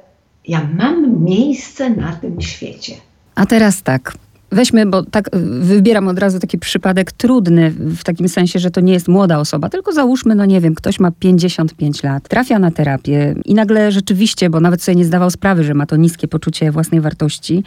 ja 0.48 0.68
mam 0.78 1.24
miejsce 1.24 1.90
na 1.90 2.12
tym 2.12 2.40
świecie. 2.40 2.92
A 3.34 3.46
teraz 3.46 3.82
tak. 3.82 4.14
Weźmy, 4.52 4.86
bo 4.86 5.02
tak 5.02 5.30
wybieram 5.60 6.08
od 6.08 6.18
razu 6.18 6.40
taki 6.40 6.58
przypadek 6.58 7.12
trudny, 7.12 7.70
w 7.70 8.04
takim 8.04 8.28
sensie, 8.28 8.58
że 8.58 8.70
to 8.70 8.80
nie 8.80 8.92
jest 8.92 9.08
młoda 9.08 9.38
osoba, 9.38 9.68
tylko 9.68 9.92
załóżmy, 9.92 10.34
no 10.34 10.44
nie 10.44 10.60
wiem, 10.60 10.74
ktoś 10.74 11.00
ma 11.00 11.10
55 11.10 12.02
lat, 12.02 12.28
trafia 12.28 12.58
na 12.58 12.70
terapię 12.70 13.34
i 13.44 13.54
nagle 13.54 13.92
rzeczywiście, 13.92 14.50
bo 14.50 14.60
nawet 14.60 14.82
sobie 14.82 14.96
nie 14.96 15.04
zdawał 15.04 15.30
sprawy, 15.30 15.64
że 15.64 15.74
ma 15.74 15.86
to 15.86 15.96
niskie 15.96 16.28
poczucie 16.28 16.72
własnej 16.72 17.00
wartości, 17.00 17.64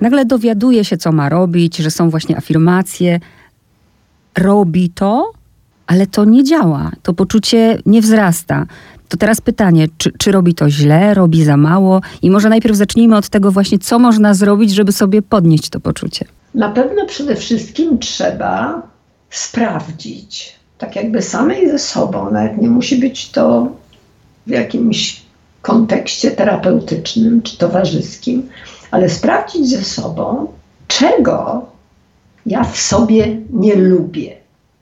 nagle 0.00 0.24
dowiaduje 0.24 0.84
się, 0.84 0.96
co 0.96 1.12
ma 1.12 1.28
robić, 1.28 1.76
że 1.76 1.90
są 1.90 2.10
właśnie 2.10 2.36
afirmacje, 2.36 3.20
robi 4.38 4.90
to, 4.90 5.32
ale 5.86 6.06
to 6.06 6.24
nie 6.24 6.44
działa. 6.44 6.90
To 7.02 7.14
poczucie 7.14 7.78
nie 7.86 8.00
wzrasta. 8.00 8.66
To 9.08 9.16
teraz 9.16 9.40
pytanie, 9.40 9.88
czy, 9.98 10.12
czy 10.18 10.32
robi 10.32 10.54
to 10.54 10.70
źle, 10.70 11.14
robi 11.14 11.44
za 11.44 11.56
mało? 11.56 12.00
I 12.22 12.30
może 12.30 12.48
najpierw 12.48 12.76
zacznijmy 12.76 13.16
od 13.16 13.28
tego 13.28 13.50
właśnie, 13.50 13.78
co 13.78 13.98
można 13.98 14.34
zrobić, 14.34 14.70
żeby 14.70 14.92
sobie 14.92 15.22
podnieść 15.22 15.68
to 15.68 15.80
poczucie. 15.80 16.24
Na 16.54 16.68
pewno 16.68 17.06
przede 17.06 17.36
wszystkim 17.36 17.98
trzeba 17.98 18.82
sprawdzić, 19.30 20.56
tak 20.78 20.96
jakby 20.96 21.22
samej 21.22 21.70
ze 21.70 21.78
sobą, 21.78 22.30
nawet 22.30 22.58
nie 22.58 22.68
musi 22.68 22.96
być 22.96 23.30
to 23.30 23.68
w 24.46 24.50
jakimś 24.50 25.22
kontekście 25.62 26.30
terapeutycznym 26.30 27.42
czy 27.42 27.58
towarzyskim, 27.58 28.48
ale 28.92 29.08
sprawdzić 29.08 29.68
ze 29.68 29.84
sobą, 29.84 30.52
czego 30.88 31.66
ja 32.46 32.64
w 32.64 32.76
sobie 32.76 33.36
nie 33.50 33.74
lubię. 33.74 34.36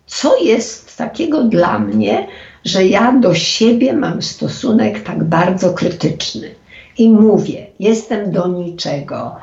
Co 0.07 0.37
jest 0.37 0.97
takiego 0.97 1.45
dla 1.45 1.79
mnie, 1.79 2.27
że 2.65 2.87
ja 2.87 3.13
do 3.13 3.35
siebie 3.35 3.93
mam 3.93 4.23
stosunek 4.23 5.03
tak 5.03 5.25
bardzo 5.25 5.75
krytyczny 5.75 6.55
i 6.99 7.11
mówię, 7.11 7.67
jestem 7.79 8.33
do 8.33 8.49
niczego, 8.49 9.37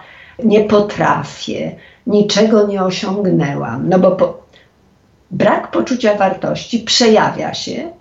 nie 0.43 0.63
potrafię, 0.63 1.75
niczego 2.07 2.67
nie 2.67 2.83
osiągnęłam. 2.83 3.89
No 3.89 4.00
bo 4.00 4.12
po, 4.12 4.43
brak 5.31 5.71
poczucia 5.71 6.15
wartości 6.15 6.79
przejawia 6.79 7.53
się 7.53 7.91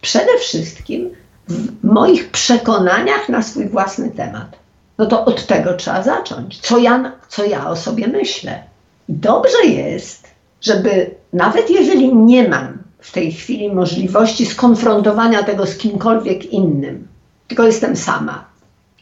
przede 0.00 0.38
wszystkim 0.38 1.10
w 1.48 1.84
moich 1.84 2.30
przekonaniach 2.30 3.28
na 3.28 3.42
swój 3.42 3.68
własny 3.68 4.10
temat. 4.10 4.67
No 4.98 5.06
to 5.06 5.24
od 5.24 5.46
tego 5.46 5.74
trzeba 5.74 6.02
zacząć. 6.02 6.58
Co 6.58 6.78
ja, 6.78 7.12
co 7.28 7.44
ja 7.44 7.70
o 7.70 7.76
sobie 7.76 8.08
myślę. 8.08 8.62
Dobrze 9.08 9.64
jest, 9.64 10.30
żeby 10.60 11.10
nawet 11.32 11.70
jeżeli 11.70 12.14
nie 12.14 12.48
mam 12.48 12.78
w 12.98 13.12
tej 13.12 13.32
chwili 13.32 13.72
możliwości 13.72 14.46
skonfrontowania 14.46 15.42
tego 15.42 15.66
z 15.66 15.76
kimkolwiek 15.76 16.52
innym, 16.52 17.08
tylko 17.48 17.66
jestem 17.66 17.96
sama, 17.96 18.44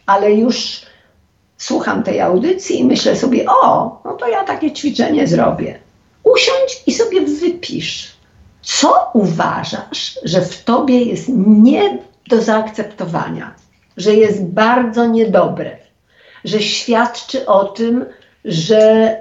ale 0.07 0.33
już 0.33 0.81
słucham 1.59 2.03
tej 2.03 2.21
audycji 2.21 2.81
i 2.81 2.85
myślę 2.85 3.17
sobie, 3.17 3.47
o, 3.47 4.00
no 4.05 4.12
to 4.12 4.29
ja 4.29 4.45
takie 4.45 4.73
ćwiczenie 4.73 5.26
zrobię. 5.26 5.79
Usiądź 6.23 6.83
i 6.87 6.93
sobie 6.93 7.21
wypisz, 7.21 8.17
co 8.62 9.11
uważasz, 9.15 10.19
że 10.25 10.41
w 10.41 10.65
tobie 10.65 11.00
jest 11.00 11.29
nie 11.47 11.99
do 12.29 12.43
zaakceptowania, 12.43 13.55
że 13.97 14.15
jest 14.15 14.45
bardzo 14.45 15.07
niedobre, 15.07 15.86
że 16.47 16.62
świadczy 16.62 17.47
o 17.47 17.65
tym, 17.65 18.05
że 18.45 19.17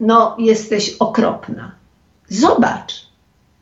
no, 0.00 0.36
jesteś 0.38 0.96
okropna. 0.98 1.72
Zobacz, 2.28 3.06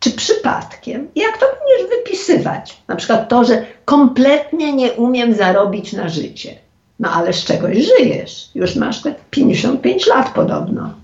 czy 0.00 0.10
przypadkiem, 0.10 1.08
jak 1.16 1.38
to 1.38 1.46
będziesz 1.46 1.98
wypisywać? 1.98 2.82
Na 2.88 2.96
przykład 2.96 3.28
to, 3.28 3.44
że 3.44 3.66
kompletnie 3.84 4.72
nie 4.72 4.92
umiem 4.92 5.34
zarobić 5.34 5.92
na 5.92 6.08
życie. 6.08 6.54
No 7.00 7.10
ale 7.10 7.32
z 7.32 7.44
czegoś 7.44 7.76
żyjesz. 7.76 8.50
Już 8.54 8.76
masz 8.76 9.02
te 9.02 9.14
55 9.30 10.06
lat 10.06 10.34
podobno. 10.34 10.94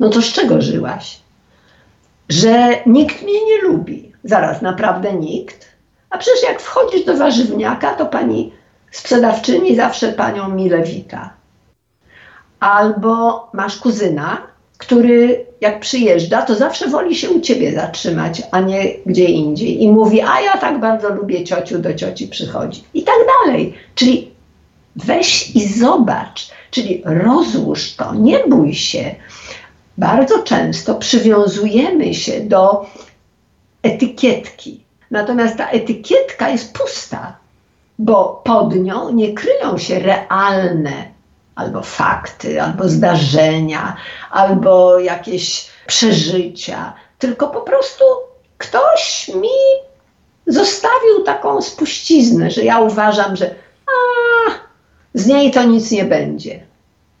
No 0.00 0.08
to 0.08 0.22
z 0.22 0.32
czego 0.32 0.62
żyłaś? 0.62 1.18
Że 2.28 2.82
nikt 2.86 3.22
mnie 3.22 3.44
nie 3.46 3.62
lubi. 3.62 4.12
Zaraz, 4.24 4.62
naprawdę 4.62 5.12
nikt? 5.12 5.66
A 6.10 6.18
przecież 6.18 6.42
jak 6.42 6.60
wchodzisz 6.60 7.04
do 7.04 7.16
warzywniaka, 7.16 7.94
to 7.94 8.06
pani 8.06 8.52
sprzedawczyni 8.96 9.76
zawsze 9.76 10.12
panią 10.12 10.48
mile 10.48 10.82
wita. 10.82 11.30
Albo 12.60 13.48
masz 13.52 13.76
kuzyna, 13.76 14.42
który 14.78 15.46
jak 15.60 15.80
przyjeżdża, 15.80 16.42
to 16.42 16.54
zawsze 16.54 16.88
woli 16.88 17.14
się 17.16 17.30
u 17.30 17.40
ciebie 17.40 17.72
zatrzymać, 17.74 18.42
a 18.50 18.60
nie 18.60 18.84
gdzie 19.06 19.24
indziej. 19.24 19.82
I 19.82 19.90
mówi, 19.92 20.20
a 20.20 20.40
ja 20.40 20.52
tak 20.52 20.80
bardzo 20.80 21.08
lubię 21.08 21.44
ciociu, 21.44 21.78
do 21.78 21.94
cioci 21.94 22.28
przychodzi. 22.28 22.84
I 22.94 23.02
tak 23.02 23.18
dalej. 23.32 23.74
Czyli 23.94 24.30
weź 24.96 25.56
i 25.56 25.68
zobacz, 25.68 26.50
czyli 26.70 27.02
rozłóż 27.04 27.96
to, 27.96 28.14
nie 28.14 28.38
bój 28.48 28.74
się. 28.74 29.14
Bardzo 29.98 30.42
często 30.42 30.94
przywiązujemy 30.94 32.14
się 32.14 32.40
do 32.40 32.86
etykietki. 33.82 34.80
Natomiast 35.10 35.56
ta 35.56 35.68
etykietka 35.68 36.48
jest 36.48 36.78
pusta, 36.78 37.36
bo 37.98 38.42
pod 38.44 38.76
nią 38.76 39.10
nie 39.12 39.34
kryją 39.34 39.78
się 39.78 39.98
realne 39.98 41.16
albo 41.54 41.82
fakty, 41.82 42.62
albo 42.62 42.88
zdarzenia, 42.88 43.96
albo 44.30 44.98
jakieś 44.98 45.70
przeżycia, 45.86 46.94
tylko 47.18 47.48
po 47.48 47.60
prostu 47.60 48.04
ktoś 48.58 49.30
mi 49.34 49.48
zostawił 50.46 51.22
taką 51.24 51.62
spuściznę, 51.62 52.50
że 52.50 52.64
ja 52.64 52.80
uważam, 52.80 53.36
że 53.36 53.54
a, 53.86 53.90
z 55.14 55.26
niej 55.26 55.50
to 55.50 55.62
nic 55.62 55.90
nie 55.90 56.04
będzie. 56.04 56.60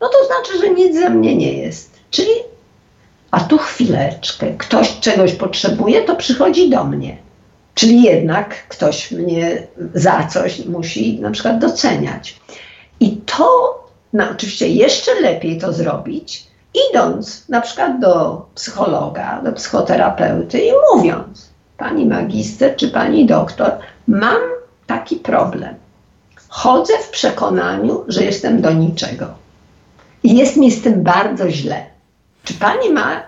No 0.00 0.08
to 0.08 0.26
znaczy, 0.26 0.58
że 0.58 0.70
nic 0.70 0.96
ze 0.96 1.10
mnie 1.10 1.36
nie 1.36 1.52
jest. 1.52 2.00
Czyli, 2.10 2.30
a 3.30 3.40
tu 3.40 3.58
chwileczkę, 3.58 4.54
ktoś 4.58 5.00
czegoś 5.00 5.32
potrzebuje, 5.32 6.02
to 6.02 6.16
przychodzi 6.16 6.70
do 6.70 6.84
mnie. 6.84 7.16
Czyli 7.76 8.02
jednak 8.02 8.68
ktoś 8.68 9.10
mnie 9.10 9.66
za 9.94 10.26
coś 10.26 10.66
musi 10.66 11.20
na 11.20 11.30
przykład 11.30 11.58
doceniać. 11.58 12.40
I 13.00 13.16
to 13.16 13.76
no, 14.12 14.24
oczywiście 14.30 14.68
jeszcze 14.68 15.20
lepiej 15.20 15.58
to 15.58 15.72
zrobić, 15.72 16.46
idąc 16.90 17.48
na 17.48 17.60
przykład 17.60 18.00
do 18.00 18.46
psychologa, 18.54 19.42
do 19.42 19.52
psychoterapeuty 19.52 20.58
i 20.58 20.72
mówiąc, 20.94 21.48
pani 21.76 22.06
magister 22.06 22.76
czy 22.76 22.88
pani 22.88 23.26
doktor, 23.26 23.72
mam 24.06 24.40
taki 24.86 25.16
problem. 25.16 25.74
Chodzę 26.48 26.92
w 26.98 27.10
przekonaniu, 27.10 28.04
że 28.08 28.24
jestem 28.24 28.60
do 28.60 28.72
niczego. 28.72 29.26
I 30.22 30.36
jest 30.36 30.56
mi 30.56 30.70
z 30.70 30.82
tym 30.82 31.02
bardzo 31.02 31.50
źle. 31.50 31.86
Czy 32.44 32.54
pani 32.54 32.90
ma 32.90 33.22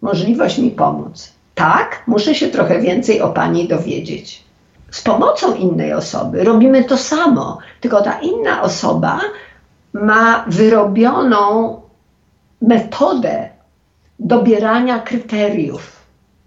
możliwość 0.00 0.58
mi 0.58 0.70
pomóc? 0.70 1.32
Tak, 1.54 2.02
muszę 2.06 2.34
się 2.34 2.48
trochę 2.48 2.80
więcej 2.80 3.20
o 3.20 3.28
pani 3.28 3.68
dowiedzieć. 3.68 4.44
Z 4.90 5.02
pomocą 5.02 5.54
innej 5.54 5.92
osoby 5.92 6.44
robimy 6.44 6.84
to 6.84 6.96
samo, 6.96 7.58
tylko 7.80 8.02
ta 8.02 8.20
inna 8.20 8.62
osoba 8.62 9.20
ma 9.92 10.44
wyrobioną 10.48 11.80
metodę 12.62 13.48
dobierania 14.18 14.98
kryteriów. 14.98 16.02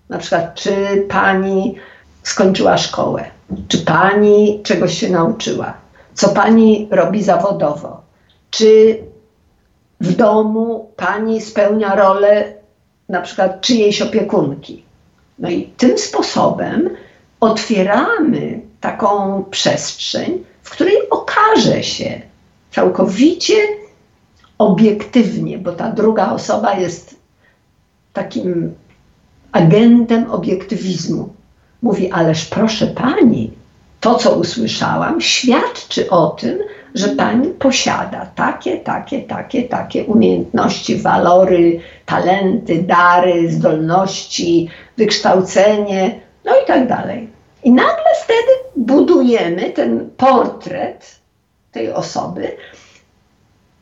Na 0.10 0.18
przykład, 0.18 0.56
czy 0.56 1.06
pani 1.10 1.76
skończyła 2.24 2.78
szkołę, 2.78 3.26
czy 3.68 3.78
pani 3.78 4.62
czegoś 4.64 4.98
się 4.98 5.10
nauczyła, 5.10 5.74
co 6.14 6.30
pani 6.30 6.88
robi 6.92 7.24
zawodowo, 7.24 8.02
czy 8.50 9.00
w 10.02 10.16
domu 10.16 10.92
pani 10.96 11.42
spełnia 11.42 11.96
rolę 11.96 12.54
na 13.10 13.22
przykład 13.22 13.62
czyjejś 13.62 14.02
opiekunki. 14.02 14.85
No 15.39 15.50
i 15.50 15.63
tym 15.77 15.98
sposobem 15.98 16.89
otwieramy 17.39 18.62
taką 18.82 19.44
przestrzeń, 19.51 20.44
w 20.63 20.70
której 20.70 21.10
okaże 21.10 21.84
się, 21.84 22.22
całkowicie 22.72 23.56
obiektywnie, 24.58 25.58
bo 25.58 25.72
ta 25.72 25.92
druga 25.92 26.32
osoba 26.32 26.74
jest 26.74 27.15
takim 28.13 28.74
agentem 29.51 30.32
obiektywizmu. 30.32 31.34
Mówi, 31.82 32.12
ależ 32.12 32.46
proszę 32.46 32.88
pani, 32.88 33.51
to 34.00 34.15
co 34.15 34.36
usłyszałam 34.36 35.22
świadczy 35.22 36.10
o 36.10 36.27
tym, 36.27 36.60
że 36.96 37.08
pani 37.08 37.48
posiada 37.50 38.25
takie, 38.36 38.78
takie, 38.78 39.22
takie, 39.22 39.64
takie 39.64 40.04
umiejętności, 40.04 40.96
walory, 40.96 41.80
talenty, 42.06 42.84
dary, 42.84 43.52
zdolności, 43.52 44.70
wykształcenie, 44.98 46.20
no 46.46 46.52
i 46.64 46.68
tak 46.68 46.88
dalej. 46.88 47.30
I 47.64 47.72
nagle 47.72 48.12
wtedy 48.24 48.52
budujemy 48.75 49.70
ten 49.70 50.10
portret 50.18 51.20
tej 51.72 51.92
osoby 51.92 52.58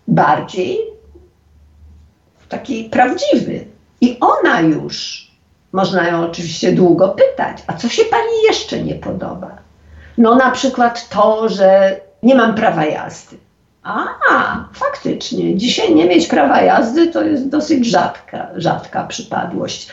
bardziej 0.08 0.80
taki 2.50 2.84
prawdziwy. 2.84 3.66
I 4.02 4.18
ona 4.20 4.62
już, 4.62 5.28
można 5.72 6.08
ją 6.08 6.26
oczywiście 6.26 6.72
długo 6.72 7.10
pytać, 7.10 7.58
a 7.68 7.74
co 7.74 7.90
się 7.90 8.06
pani 8.06 8.44
jeszcze 8.48 8.84
nie 8.84 8.96
podoba? 8.96 9.58
No 10.18 10.36
na 10.36 10.52
przykład 10.52 11.10
to, 11.10 11.50
że 11.50 12.00
nie 12.24 12.36
mam 12.36 12.56
prawa 12.56 12.86
jazdy. 12.86 13.38
A, 13.84 14.06
faktycznie, 14.74 15.56
dzisiaj 15.56 15.96
nie 15.96 16.06
mieć 16.06 16.28
prawa 16.28 16.62
jazdy 16.62 17.08
to 17.08 17.24
jest 17.24 17.50
dosyć 17.50 17.86
rzadka, 17.86 18.48
rzadka 18.56 19.04
przypadłość. 19.04 19.88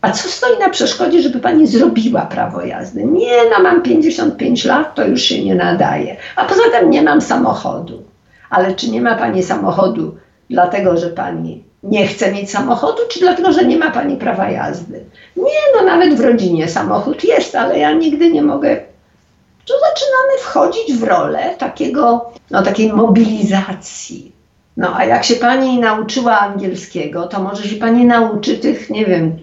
A 0.00 0.10
co 0.10 0.28
stoi 0.28 0.58
na 0.58 0.70
przeszkodzie, 0.70 1.22
żeby 1.22 1.40
pani 1.40 1.66
zrobiła 1.66 2.20
prawo 2.20 2.62
jazdy? 2.62 3.04
Nie, 3.04 3.36
no 3.50 3.62
mam 3.62 3.82
55 3.82 4.64
lat, 4.64 4.94
to 4.94 5.06
już 5.06 5.22
się 5.22 5.44
nie 5.44 5.54
nadaje. 5.54 6.16
A 6.36 6.44
poza 6.44 6.62
tym 6.72 6.90
nie 6.90 7.02
mam 7.02 7.20
samochodu. 7.20 8.02
Ale 8.50 8.74
czy 8.74 8.90
nie 8.90 9.00
ma 9.00 9.14
pani 9.14 9.42
samochodu 9.42 10.16
dlatego, 10.50 10.96
że 10.96 11.10
pani 11.10 11.64
nie 11.82 12.06
chce 12.06 12.32
mieć 12.32 12.50
samochodu, 12.50 12.98
czy 13.10 13.20
dlatego, 13.20 13.52
że 13.52 13.64
nie 13.64 13.78
ma 13.78 13.90
pani 13.90 14.16
prawa 14.16 14.50
jazdy? 14.50 15.04
Nie, 15.36 15.60
no 15.76 15.82
nawet 15.82 16.14
w 16.14 16.20
rodzinie 16.20 16.68
samochód 16.68 17.24
jest, 17.24 17.54
ale 17.54 17.78
ja 17.78 17.92
nigdy 17.92 18.32
nie 18.32 18.42
mogę. 18.42 18.80
Wchodzić 20.54 20.92
w 20.92 21.02
rolę 21.02 21.54
takiego, 21.58 22.30
no, 22.50 22.62
takiej 22.62 22.92
mobilizacji. 22.92 24.32
No 24.76 24.96
a 24.96 25.04
jak 25.04 25.24
się 25.24 25.34
pani 25.34 25.78
nauczyła 25.78 26.38
angielskiego, 26.38 27.26
to 27.26 27.42
może 27.42 27.62
się 27.62 27.76
pani 27.76 28.04
nauczy 28.04 28.58
tych, 28.58 28.90
nie 28.90 29.06
wiem, 29.06 29.36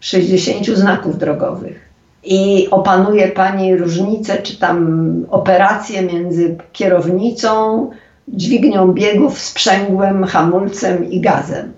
60 0.00 0.66
znaków 0.66 1.18
drogowych. 1.18 1.88
I 2.24 2.68
opanuje 2.70 3.28
Pani 3.28 3.76
różnicę, 3.76 4.42
czy 4.42 4.56
tam 4.56 5.26
operację 5.30 6.02
między 6.02 6.56
kierownicą, 6.72 7.90
dźwignią 8.28 8.92
biegów, 8.92 9.38
sprzęgłem, 9.38 10.24
hamulcem 10.24 11.10
i 11.10 11.20
gazem. 11.20 11.72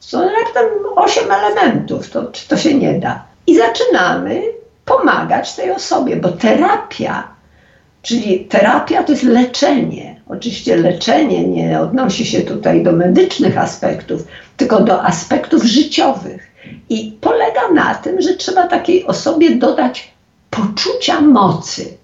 Są 0.00 0.18
raptem 0.20 0.68
8 0.96 1.24
elementów, 1.30 2.10
to, 2.10 2.22
to 2.48 2.56
się 2.56 2.74
nie 2.74 3.00
da. 3.00 3.22
I 3.46 3.56
zaczynamy 3.56 4.42
pomagać 4.84 5.54
tej 5.54 5.70
osobie, 5.70 6.16
bo 6.16 6.28
terapia, 6.28 7.37
czyli 8.08 8.44
terapia 8.44 9.02
to 9.02 9.12
jest 9.12 9.24
leczenie. 9.24 10.20
Oczywiście 10.28 10.76
leczenie 10.76 11.48
nie 11.48 11.80
odnosi 11.80 12.26
się 12.26 12.40
tutaj 12.40 12.82
do 12.82 12.92
medycznych 12.92 13.58
aspektów, 13.58 14.24
tylko 14.56 14.80
do 14.80 15.02
aspektów 15.02 15.64
życiowych. 15.64 16.50
I 16.88 17.18
polega 17.20 17.68
na 17.74 17.94
tym, 17.94 18.20
że 18.20 18.34
trzeba 18.34 18.66
takiej 18.66 19.06
osobie 19.06 19.56
dodać 19.56 20.12
poczucia 20.50 21.20
mocy. 21.20 21.98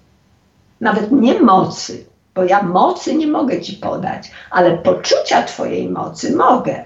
Nawet 0.81 1.11
nie 1.11 1.39
mocy, 1.39 2.05
bo 2.35 2.43
ja 2.43 2.63
mocy 2.63 3.15
nie 3.15 3.27
mogę 3.27 3.61
ci 3.61 3.73
podać, 3.73 4.31
ale 4.51 4.77
poczucia 4.77 5.43
Twojej 5.43 5.89
mocy 5.89 6.35
mogę. 6.35 6.83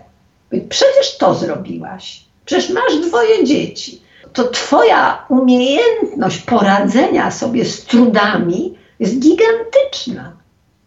Przecież 0.70 1.18
to 1.18 1.36
zrobiłaś. 1.36 2.24
Przecież 2.46 2.70
masz 2.70 3.08
dwoje 3.08 3.46
dzieci. 3.46 4.02
To 4.34 4.44
Twoja 4.44 5.26
umiejętność 5.30 6.42
poradzenia 6.42 7.32
sobie 7.32 7.66
z 7.66 7.86
trudami 7.86 8.79
jest 9.00 9.20
gigantyczna. 9.20 10.32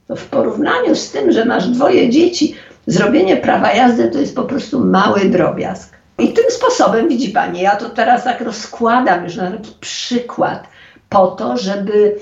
To 0.08 0.16
w 0.16 0.26
porównaniu 0.26 0.94
z 0.94 1.10
tym, 1.10 1.32
że 1.32 1.44
masz 1.44 1.68
dwoje 1.68 2.10
dzieci, 2.10 2.54
zrobienie 2.86 3.36
prawa 3.36 3.72
jazdy 3.72 4.08
to 4.08 4.18
jest 4.18 4.36
po 4.36 4.42
prostu 4.42 4.84
mały 4.84 5.20
drobiazg. 5.20 5.92
I 6.18 6.32
tym 6.32 6.44
sposobem, 6.50 7.08
widzi 7.08 7.28
Pani, 7.28 7.60
ja 7.60 7.76
to 7.76 7.90
teraz 7.90 8.24
tak 8.24 8.40
rozkładam 8.40 9.24
już 9.24 9.36
na 9.36 9.50
taki 9.50 9.74
przykład, 9.80 10.68
po 11.08 11.26
to, 11.26 11.56
żeby 11.56 12.16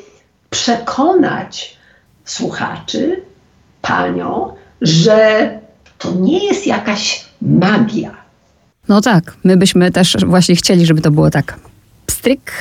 przekonać 0.50 1.76
słuchaczy, 2.24 3.22
Panią, 3.82 4.54
że 4.80 5.50
to 5.98 6.12
nie 6.12 6.44
jest 6.46 6.66
jakaś 6.66 7.24
magia. 7.42 8.16
No 8.88 9.00
tak, 9.00 9.36
my 9.44 9.56
byśmy 9.56 9.90
też 9.90 10.16
właśnie 10.26 10.56
chcieli, 10.56 10.86
żeby 10.86 11.00
to 11.00 11.10
było 11.10 11.30
tak 11.30 11.58
pstryk, 12.06 12.52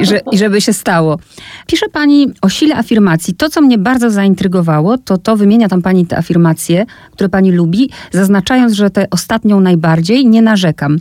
i, 0.00 0.06
że, 0.06 0.20
i 0.32 0.38
żeby 0.38 0.60
się 0.60 0.72
stało. 0.72 1.18
Pisze 1.66 1.88
pani 1.88 2.26
o 2.42 2.48
sile 2.48 2.76
afirmacji. 2.76 3.34
To, 3.34 3.48
co 3.48 3.60
mnie 3.60 3.78
bardzo 3.78 4.10
zaintrygowało, 4.10 4.98
to 4.98 5.18
to 5.18 5.36
wymienia 5.36 5.68
tam 5.68 5.82
pani 5.82 6.06
te 6.06 6.18
afirmacje, 6.18 6.86
które 7.12 7.28
pani 7.28 7.52
lubi, 7.52 7.90
zaznaczając, 8.10 8.72
że 8.72 8.90
tę 8.90 9.06
ostatnią 9.10 9.60
najbardziej 9.60 10.26
nie 10.26 10.42
narzekam. 10.42 10.98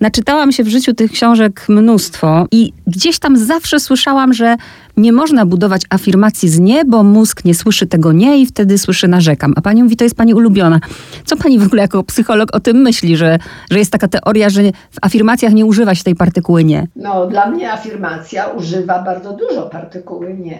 Naczytałam 0.00 0.52
się 0.52 0.64
w 0.64 0.68
życiu 0.68 0.94
tych 0.94 1.10
książek 1.10 1.66
mnóstwo 1.68 2.46
i 2.52 2.72
gdzieś 2.86 3.18
tam 3.18 3.36
zawsze 3.36 3.80
słyszałam, 3.80 4.32
że 4.32 4.56
nie 4.96 5.12
można 5.12 5.46
budować 5.46 5.82
afirmacji 5.90 6.48
z 6.48 6.58
nie, 6.58 6.84
bo 6.84 7.02
mózg 7.02 7.44
nie 7.44 7.54
słyszy 7.54 7.86
tego 7.86 8.12
nie 8.12 8.40
i 8.40 8.46
wtedy 8.46 8.78
słyszy 8.78 9.08
narzekam. 9.08 9.52
A 9.56 9.60
pani 9.60 9.82
mówi, 9.82 9.96
to 9.96 10.04
jest 10.04 10.16
pani 10.16 10.34
ulubiona. 10.34 10.80
Co 11.24 11.36
pani 11.36 11.58
w 11.58 11.66
ogóle 11.66 11.82
jako 11.82 12.02
psycholog 12.02 12.48
o 12.52 12.60
tym 12.60 12.76
myśli, 12.76 13.16
że, 13.16 13.38
że 13.70 13.78
jest 13.78 13.92
taka 13.92 14.08
teoria, 14.08 14.50
że 14.50 14.62
w 14.90 14.96
afirmacjach 15.02 15.52
nie 15.52 15.66
używa 15.66 15.94
się 15.94 16.04
tej 16.04 16.14
partykuły 16.14 16.64
nie? 16.64 16.86
No, 16.96 17.26
dla 17.26 17.50
mnie 17.50 17.72
afirmacja 17.72 18.46
używa 18.46 19.02
bardzo 19.02 19.32
dużo 19.32 19.62
partykuły 19.62 20.34
nie. 20.34 20.58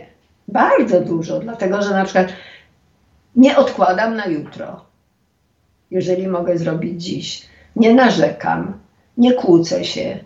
Bardzo 0.48 1.00
dużo, 1.00 1.40
dlatego 1.40 1.83
że 1.83 1.90
na 1.90 2.05
przykład 2.05 2.29
nie 3.37 3.57
odkładam 3.57 4.16
na 4.16 4.26
jutro, 4.26 4.85
jeżeli 5.90 6.29
mogę 6.29 6.59
zrobić 6.59 7.05
dziś. 7.05 7.42
Nie 7.76 7.94
narzekam, 7.94 8.72
nie 9.20 9.33
kłócę 9.33 9.85
się, 9.85 10.18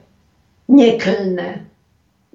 nie 0.68 0.92
klnę, 0.98 1.58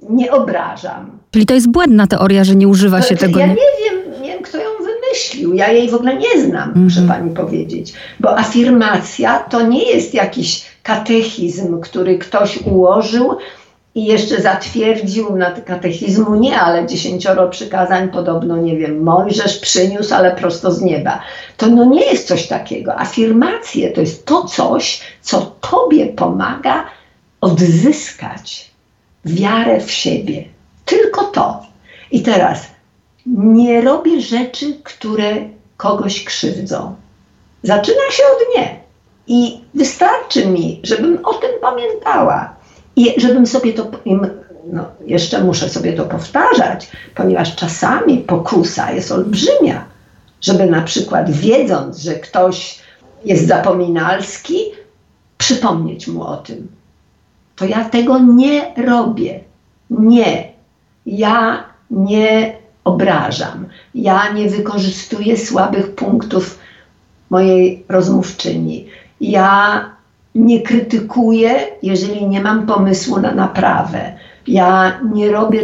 nie 0.09 0.31
obrażam. 0.31 1.19
Czyli 1.31 1.45
to 1.45 1.53
jest 1.53 1.71
błędna 1.71 2.07
teoria, 2.07 2.43
że 2.43 2.55
nie 2.55 2.67
używa 2.67 3.01
się 3.01 3.17
tego. 3.17 3.39
Ja 3.39 3.47
nie 3.47 3.55
wiem, 3.55 4.21
nie 4.21 4.29
wiem, 4.29 4.43
kto 4.43 4.57
ją 4.57 4.69
wymyślił. 4.79 5.53
Ja 5.53 5.71
jej 5.71 5.89
w 5.89 5.93
ogóle 5.93 6.15
nie 6.15 6.41
znam, 6.41 6.69
mm 6.69 6.83
muszę 6.83 7.01
pani 7.01 7.35
powiedzieć. 7.35 7.93
Bo 8.19 8.37
afirmacja 8.37 9.39
to 9.39 9.67
nie 9.67 9.83
jest 9.83 10.13
jakiś 10.13 10.65
katechizm, 10.83 11.81
który 11.81 12.17
ktoś 12.17 12.61
ułożył 12.61 13.37
i 13.95 14.05
jeszcze 14.05 14.41
zatwierdził 14.41 15.35
na 15.35 15.51
katechizmu 15.51 16.35
nie, 16.35 16.61
ale 16.61 16.87
dziesięcioro 16.87 17.49
przykazań 17.49 18.09
podobno, 18.09 18.57
nie 18.57 18.77
wiem, 18.77 19.03
Mojżesz 19.03 19.59
przyniósł, 19.59 20.13
ale 20.13 20.35
prosto 20.35 20.71
z 20.71 20.81
nieba. 20.81 21.21
To 21.57 21.67
no 21.67 21.85
nie 21.85 22.05
jest 22.05 22.27
coś 22.27 22.47
takiego. 22.47 22.99
Afirmacje 22.99 23.91
to 23.91 24.01
jest 24.01 24.25
to 24.25 24.43
coś, 24.43 25.01
co 25.21 25.55
tobie 25.61 26.05
pomaga 26.05 26.85
odzyskać 27.41 28.71
wiarę 29.25 29.81
w 29.81 29.91
siebie. 29.91 30.43
Tylko 30.85 31.23
to. 31.23 31.61
I 32.11 32.21
teraz 32.21 32.67
nie 33.25 33.81
robię 33.81 34.21
rzeczy, 34.21 34.73
które 34.83 35.35
kogoś 35.77 36.23
krzywdzą. 36.23 36.95
Zaczyna 37.63 38.11
się 38.11 38.23
od 38.23 38.57
nie. 38.57 38.79
I 39.27 39.61
wystarczy 39.73 40.45
mi, 40.45 40.79
żebym 40.83 41.25
o 41.25 41.33
tym 41.33 41.51
pamiętała 41.61 42.58
i 42.99 43.21
żebym 43.21 43.47
sobie 43.47 43.73
to, 43.73 43.91
no, 44.71 44.85
jeszcze 45.05 45.43
muszę 45.43 45.69
sobie 45.69 45.93
to 45.93 46.05
powtarzać, 46.05 46.91
ponieważ 47.15 47.55
czasami 47.55 48.17
pokusa 48.17 48.91
jest 48.91 49.11
olbrzymia, 49.11 49.85
żeby 50.41 50.65
na 50.65 50.81
przykład 50.81 51.31
wiedząc, 51.31 51.97
że 51.97 52.13
ktoś 52.13 52.79
jest 53.25 53.47
zapominalski, 53.47 54.59
przypomnieć 55.37 56.07
mu 56.07 56.23
o 56.23 56.37
tym. 56.37 56.67
To 57.55 57.65
ja 57.65 57.89
tego 57.89 58.19
nie 58.19 58.73
robię. 58.77 59.39
Nie. 59.89 60.53
Ja 61.05 61.63
nie 61.91 62.57
obrażam. 62.83 63.65
Ja 63.95 64.33
nie 64.33 64.49
wykorzystuję 64.49 65.37
słabych 65.37 65.95
punktów 65.95 66.59
mojej 67.29 67.85
rozmówczyni. 67.89 68.87
Ja 69.21 69.85
nie 70.35 70.61
krytykuję, 70.61 71.51
jeżeli 71.83 72.27
nie 72.27 72.41
mam 72.41 72.65
pomysłu 72.65 73.19
na 73.19 73.31
naprawę. 73.31 74.13
Ja 74.47 74.99
nie 75.13 75.31
robię. 75.31 75.59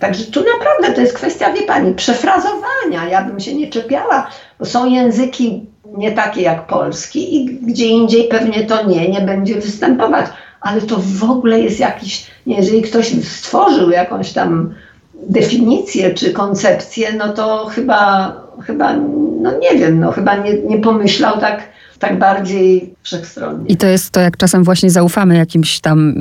Także 0.00 0.24
tu 0.24 0.40
naprawdę 0.40 0.94
to 0.94 1.00
jest 1.00 1.14
kwestia, 1.14 1.52
wie 1.52 1.62
pani, 1.62 1.94
przefrazowania. 1.94 3.08
Ja 3.10 3.24
bym 3.24 3.40
się 3.40 3.54
nie 3.54 3.66
czepiała, 3.66 4.30
bo 4.58 4.64
są 4.64 4.86
języki 4.86 5.66
nie 5.96 6.12
takie 6.12 6.42
jak 6.42 6.66
polski 6.66 7.36
i 7.36 7.46
gdzie 7.46 7.86
indziej 7.86 8.28
pewnie 8.28 8.64
to 8.64 8.86
nie, 8.86 9.08
nie 9.08 9.20
będzie 9.20 9.54
występować. 9.54 10.26
Ale 10.60 10.80
to 10.80 10.96
w 10.98 11.30
ogóle 11.30 11.60
jest 11.60 11.80
jakiś, 11.80 12.26
jeżeli 12.46 12.82
ktoś 12.82 13.24
stworzył 13.24 13.90
jakąś 13.90 14.32
tam 14.32 14.74
definicję 15.14 16.14
czy 16.14 16.32
koncepcję, 16.32 17.12
no 17.12 17.32
to 17.32 17.66
chyba, 17.66 18.32
chyba 18.66 18.92
no 19.40 19.58
nie 19.58 19.78
wiem, 19.78 20.00
no 20.00 20.12
chyba 20.12 20.36
nie, 20.36 20.52
nie 20.62 20.78
pomyślał 20.78 21.40
tak 21.40 21.62
tak 21.98 22.18
bardziej 22.18 22.94
wszechstronnie. 23.02 23.66
I 23.68 23.76
to 23.76 23.86
jest 23.86 24.10
to, 24.10 24.20
jak 24.20 24.36
czasem 24.36 24.64
właśnie 24.64 24.90
zaufamy 24.90 25.36
jakimś 25.36 25.80
tam 25.80 26.14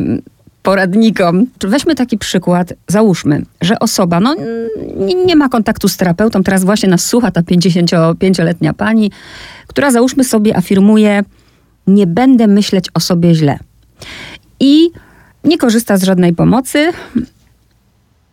poradnikom. 0.63 1.46
Weźmy 1.60 1.96
taki 1.96 2.18
przykład, 2.18 2.74
załóżmy, 2.88 3.42
że 3.62 3.80
osoba 3.80 4.20
no, 4.20 4.36
nie, 5.26 5.36
ma 5.36 5.50
kontaktu 5.50 5.88
z 5.88 5.98
terapeutą, 5.98 6.44
teraz 6.44 6.63
właśnie 6.63 6.90
nas 6.90 7.06
słucha 7.06 7.32
ta 7.32 7.42
55-letnia 7.42 8.74
pani, 8.74 9.12
która 9.68 9.92
załóżmy 9.92 10.24
sobie 10.24 10.58
afirmuje, 10.58 11.24
nie 11.88 12.08
będę 12.08 12.48
myśleć 12.48 12.86
o 12.94 13.00
sobie 13.00 13.36
źle. 13.36 13.60
I 14.60 14.90
nie 15.44 15.58
korzysta 15.58 15.98
z 15.98 16.04
żadnej 16.04 16.34
pomocy, 16.34 16.92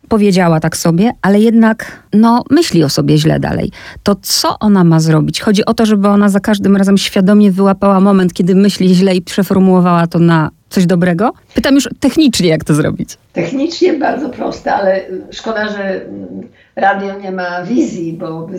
powiedziała 0.09 0.61
tak 0.61 0.77
sobie, 0.77 1.11
ale 1.23 1.41
jednak 1.41 2.03
no, 2.13 2.45
myśli 2.51 2.85
o 2.85 2.89
sobie 2.89 3.19
źle 3.19 3.41
dalej. 3.41 3.71
To 4.03 4.17
co 4.23 4.59
ona 4.61 4.85
ma 4.85 5.01
zrobić? 5.01 5.41
Chodzi 5.41 5.65
o 5.65 5.75
to, 5.75 5.87
żeby 5.87 6.09
ona 6.09 6.29
za 6.29 6.41
każdym 6.41 6.77
razem 6.77 6.99
świadomie 6.99 7.53
wyłapała 7.53 8.01
moment, 8.01 8.35
kiedy 8.35 8.55
myśli 8.55 8.95
źle 8.95 9.15
i 9.15 9.23
przeformułowała 9.23 10.07
to 10.07 10.19
na 10.19 10.51
coś 10.71 10.87
dobrego? 10.87 11.33
Pytam 11.55 11.75
już 11.75 11.89
technicznie, 12.01 12.49
jak 12.49 12.65
to 12.65 12.75
zrobić. 12.75 13.11
Technicznie 13.33 13.93
bardzo 13.93 14.29
proste, 14.29 14.75
ale 14.75 15.01
szkoda, 15.31 15.69
że 15.69 16.01
radio 16.77 17.21
nie 17.21 17.33
ma 17.33 17.63
wizji, 17.63 18.13
bo 18.13 18.47
by 18.47 18.59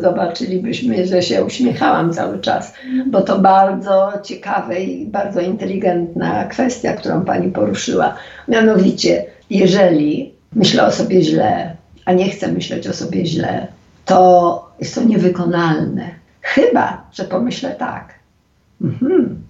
zobaczylibyśmy, 0.00 1.06
że 1.06 1.22
się 1.22 1.44
uśmiechałam 1.44 2.12
cały 2.12 2.38
czas, 2.38 2.74
bo 3.06 3.20
to 3.20 3.38
bardzo 3.38 4.12
ciekawe 4.24 4.80
i 4.80 5.06
bardzo 5.06 5.40
inteligentna 5.40 6.44
kwestia, 6.44 6.92
którą 6.92 7.20
pani 7.20 7.48
poruszyła. 7.48 8.14
Mianowicie, 8.48 9.24
jeżeli 9.50 10.35
myślę 10.56 10.86
o 10.86 10.92
sobie 10.92 11.22
źle, 11.22 11.76
a 12.04 12.12
nie 12.12 12.30
chcę 12.30 12.52
myśleć 12.52 12.88
o 12.88 12.92
sobie 12.92 13.26
źle, 13.26 13.66
to 14.04 14.70
jest 14.80 14.94
to 14.94 15.02
niewykonalne. 15.04 16.10
Chyba, 16.40 17.04
że 17.12 17.24
pomyślę 17.24 17.74
tak. 17.78 18.14
Mhm. 18.82 19.42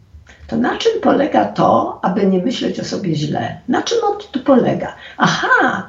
To 0.47 0.57
na 0.57 0.79
czym 0.79 1.01
polega 1.01 1.45
to, 1.45 1.99
aby 2.03 2.27
nie 2.27 2.43
myśleć 2.43 2.81
o 2.81 2.85
sobie 2.85 3.15
źle? 3.15 3.61
Na 3.69 3.83
czym 3.83 3.99
to 4.33 4.39
polega? 4.41 4.97
Aha, 5.17 5.87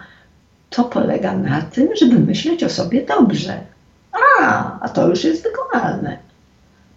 to 0.69 0.83
polega 0.83 1.37
na 1.37 1.61
tym, 1.61 1.87
żeby 1.95 2.19
myśleć 2.19 2.63
o 2.63 2.69
sobie 2.69 3.05
dobrze. 3.05 3.59
A, 4.41 4.79
a 4.79 4.89
to 4.89 5.07
już 5.07 5.23
jest 5.23 5.43
wykonalne. 5.43 6.17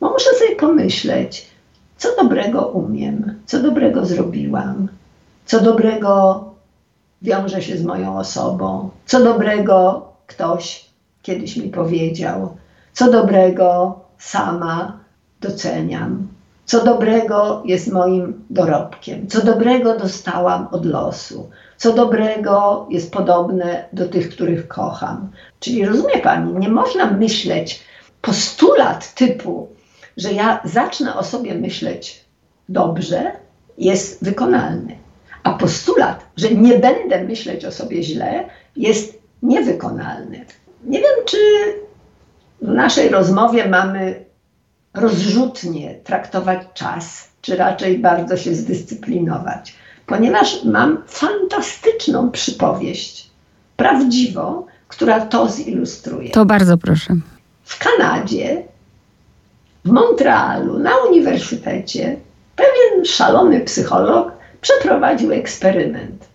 Bo 0.01 0.11
muszę 0.11 0.31
sobie 0.39 0.57
pomyśleć, 0.57 1.47
co 1.97 2.09
dobrego 2.17 2.67
umiem, 2.67 3.35
co 3.47 3.63
dobrego 3.63 4.07
zrobiłam, 4.07 4.89
co 5.47 5.61
dobrego 5.61 6.45
wiąże 7.23 7.63
się 7.63 7.77
z 7.77 7.85
moją 7.85 8.19
osobą, 8.19 8.91
co 9.07 9.25
dobrego 9.25 10.09
ktoś 10.27 10.91
kiedyś 11.23 11.57
mi 11.57 11.69
powiedział, 11.69 12.57
co 12.93 13.11
dobrego 13.11 14.01
sama 14.19 15.01
doceniam, 15.41 16.29
co 16.65 16.85
dobrego 16.85 17.63
jest 17.65 17.93
moim 17.93 18.45
dorobkiem, 18.51 19.29
co 19.29 19.45
dobrego 19.45 19.99
dostałam 19.99 20.69
od 20.71 20.87
losu, 20.87 21.51
co 21.77 21.93
dobrego 21.93 22.87
jest 22.91 23.13
podobne 23.13 23.85
do 23.93 24.09
tych, 24.09 24.31
których 24.31 24.69
kocham. 24.69 25.31
Czyli 25.61 25.87
rozumie 25.87 26.19
Pani, 26.19 26.53
nie 26.55 26.69
można 26.69 27.11
myśleć 27.11 27.81
postulat 28.21 29.15
typu, 29.15 29.69
że 30.17 30.33
ja 30.33 30.61
zacznę 30.65 31.17
o 31.17 31.25
sobie 31.25 31.55
myśleć 31.55 32.25
dobrze, 32.69 33.33
jest 33.79 34.25
wykonalny. 34.25 34.97
A 35.42 35.53
postulat, 35.53 36.26
że 36.37 36.50
nie 36.50 36.79
będę 36.79 37.24
myśleć 37.24 37.64
o 37.64 37.72
sobie 37.72 38.03
źle, 38.03 38.44
jest 38.76 39.18
niewykonalny. 39.42 40.44
Nie 40.85 40.98
wiem, 40.98 41.24
czy 41.26 41.38
w 42.62 42.68
naszej 42.68 43.09
rozmowie 43.09 43.68
mamy 43.68 44.24
rozrzutnie 44.94 45.94
traktować 46.05 46.59
czas, 46.74 47.29
czy 47.42 47.57
raczej 47.57 47.98
bardzo 47.98 48.37
się 48.37 48.55
zdyscyplinować, 48.55 49.74
ponieważ 50.07 50.64
mam 50.64 51.03
fantastyczną 51.07 52.31
przypowieść, 52.31 53.31
prawdziwą, 53.76 54.66
która 54.88 55.20
to 55.20 55.48
zilustruje. 55.48 56.31
To 56.31 56.44
bardzo 56.44 56.79
proszę. 56.79 57.16
W 57.64 57.79
Kanadzie, 57.79 58.62
w 59.85 59.90
Montrealu, 59.90 60.79
na 60.79 60.96
uniwersytecie, 60.96 62.16
pewien 62.57 63.05
szalony 63.05 63.61
psycholog 63.61 64.33
przeprowadził 64.61 65.33
eksperyment. 65.33 66.29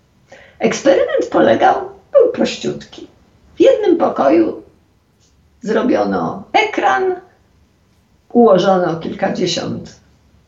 Eksperyment 0.60 1.26
polegał, 1.32 1.76
był 2.12 2.32
prościutki. 2.32 3.08
W 3.56 3.60
jednym 3.60 3.98
pokoju 3.98 4.64
zrobiono 5.62 6.44
ekran, 6.54 7.16
ułożono 8.32 8.96
kilkadziesiąt 8.96 9.96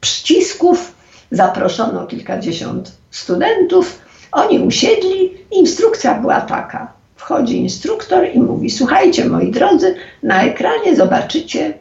przycisków, 0.01 0.93
zaproszono 1.31 2.07
kilkadziesiąt 2.07 2.91
studentów, 3.11 3.99
oni 4.31 4.59
usiedli, 4.59 5.37
instrukcja 5.51 6.13
była 6.13 6.41
taka. 6.41 6.93
Wchodzi 7.15 7.57
instruktor 7.57 8.27
i 8.33 8.39
mówi: 8.39 8.69
Słuchajcie, 8.69 9.25
moi 9.25 9.51
drodzy, 9.51 9.95
na 10.23 10.43
ekranie 10.43 10.95
zobaczycie 10.95 11.73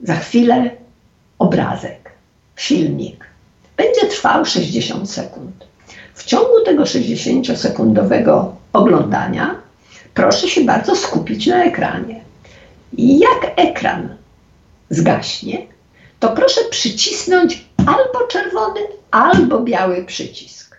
za 0.00 0.14
chwilę 0.14 0.70
obrazek, 1.38 2.10
filmik. 2.56 3.27
Będzie 3.78 4.06
trwał 4.06 4.44
60 4.44 5.10
sekund. 5.10 5.66
W 6.14 6.24
ciągu 6.24 6.60
tego 6.64 6.82
60-sekundowego 6.82 8.44
oglądania 8.72 9.54
proszę 10.14 10.48
się 10.48 10.64
bardzo 10.64 10.96
skupić 10.96 11.46
na 11.46 11.64
ekranie. 11.64 12.24
I 12.96 13.18
jak 13.18 13.52
ekran 13.56 14.16
zgaśnie, 14.90 15.66
to 16.20 16.28
proszę 16.28 16.60
przycisnąć 16.70 17.64
albo 17.76 18.26
czerwony, 18.28 18.80
albo 19.10 19.60
biały 19.60 20.04
przycisk. 20.04 20.76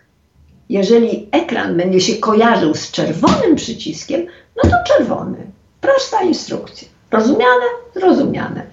Jeżeli 0.70 1.28
ekran 1.32 1.78
będzie 1.78 2.02
się 2.02 2.16
kojarzył 2.16 2.74
z 2.74 2.92
czerwonym 2.92 3.56
przyciskiem, 3.56 4.26
no 4.56 4.70
to 4.70 4.76
czerwony. 4.88 5.38
Prosta 5.82 6.22
instrukcja. 6.22 6.88
Rozumiane? 7.12 7.66
Zrozumiane. 7.96 8.64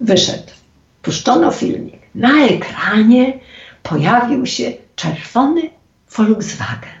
Wyszedł. 0.00 0.52
Puszczono 1.02 1.50
filmik. 1.50 1.99
Na 2.14 2.46
ekranie 2.46 3.38
pojawił 3.82 4.46
się 4.46 4.72
czerwony 4.96 5.70
Volkswagen 6.16 7.00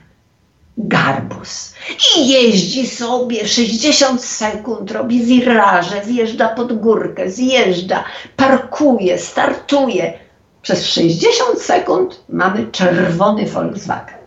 garbus. 0.78 1.74
I 2.16 2.28
jeździ 2.28 2.86
sobie 2.86 3.48
60 3.48 4.24
sekund, 4.24 4.90
robi 4.90 5.24
wiraże, 5.24 6.00
wjeżdża 6.00 6.48
pod 6.48 6.72
górkę, 6.72 7.30
zjeżdża, 7.30 8.04
parkuje, 8.36 9.18
startuje. 9.18 10.18
Przez 10.62 10.86
60 10.86 11.62
sekund 11.62 12.20
mamy 12.28 12.66
czerwony 12.72 13.46
Volkswagen. 13.46 14.18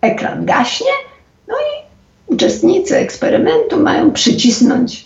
Ekran 0.00 0.44
gaśnie, 0.46 0.92
no 1.48 1.54
i 1.54 1.84
uczestnicy 2.34 2.96
eksperymentu 2.96 3.80
mają 3.80 4.12
przycisnąć 4.12 5.04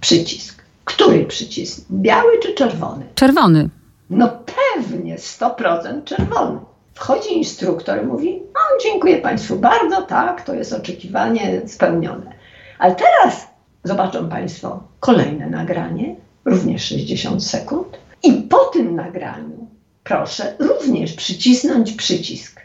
przycisk. 0.00 0.62
Który 0.84 1.24
przycisk? 1.24 1.80
Biały 1.90 2.38
czy 2.42 2.54
czerwony? 2.54 3.04
Czerwony. 3.14 3.68
No 4.10 4.38
pewnie, 4.74 5.16
100% 5.18 6.04
czerwony. 6.04 6.60
Wchodzi 6.94 7.36
instruktor 7.36 8.02
i 8.02 8.06
mówi: 8.06 8.42
No, 8.54 8.60
dziękuję 8.82 9.18
Państwu 9.18 9.56
bardzo, 9.56 10.02
tak, 10.02 10.42
to 10.42 10.54
jest 10.54 10.72
oczekiwanie 10.72 11.68
spełnione. 11.68 12.32
Ale 12.78 12.94
teraz 12.94 13.46
zobaczą 13.84 14.28
Państwo 14.28 14.82
kolejne 15.00 15.46
nagranie, 15.50 16.16
również 16.44 16.84
60 16.84 17.44
sekund, 17.44 17.98
i 18.22 18.32
po 18.32 18.58
tym 18.58 18.96
nagraniu 18.96 19.66
proszę 20.04 20.54
również 20.58 21.12
przycisnąć 21.12 21.92
przycisk 21.92 22.60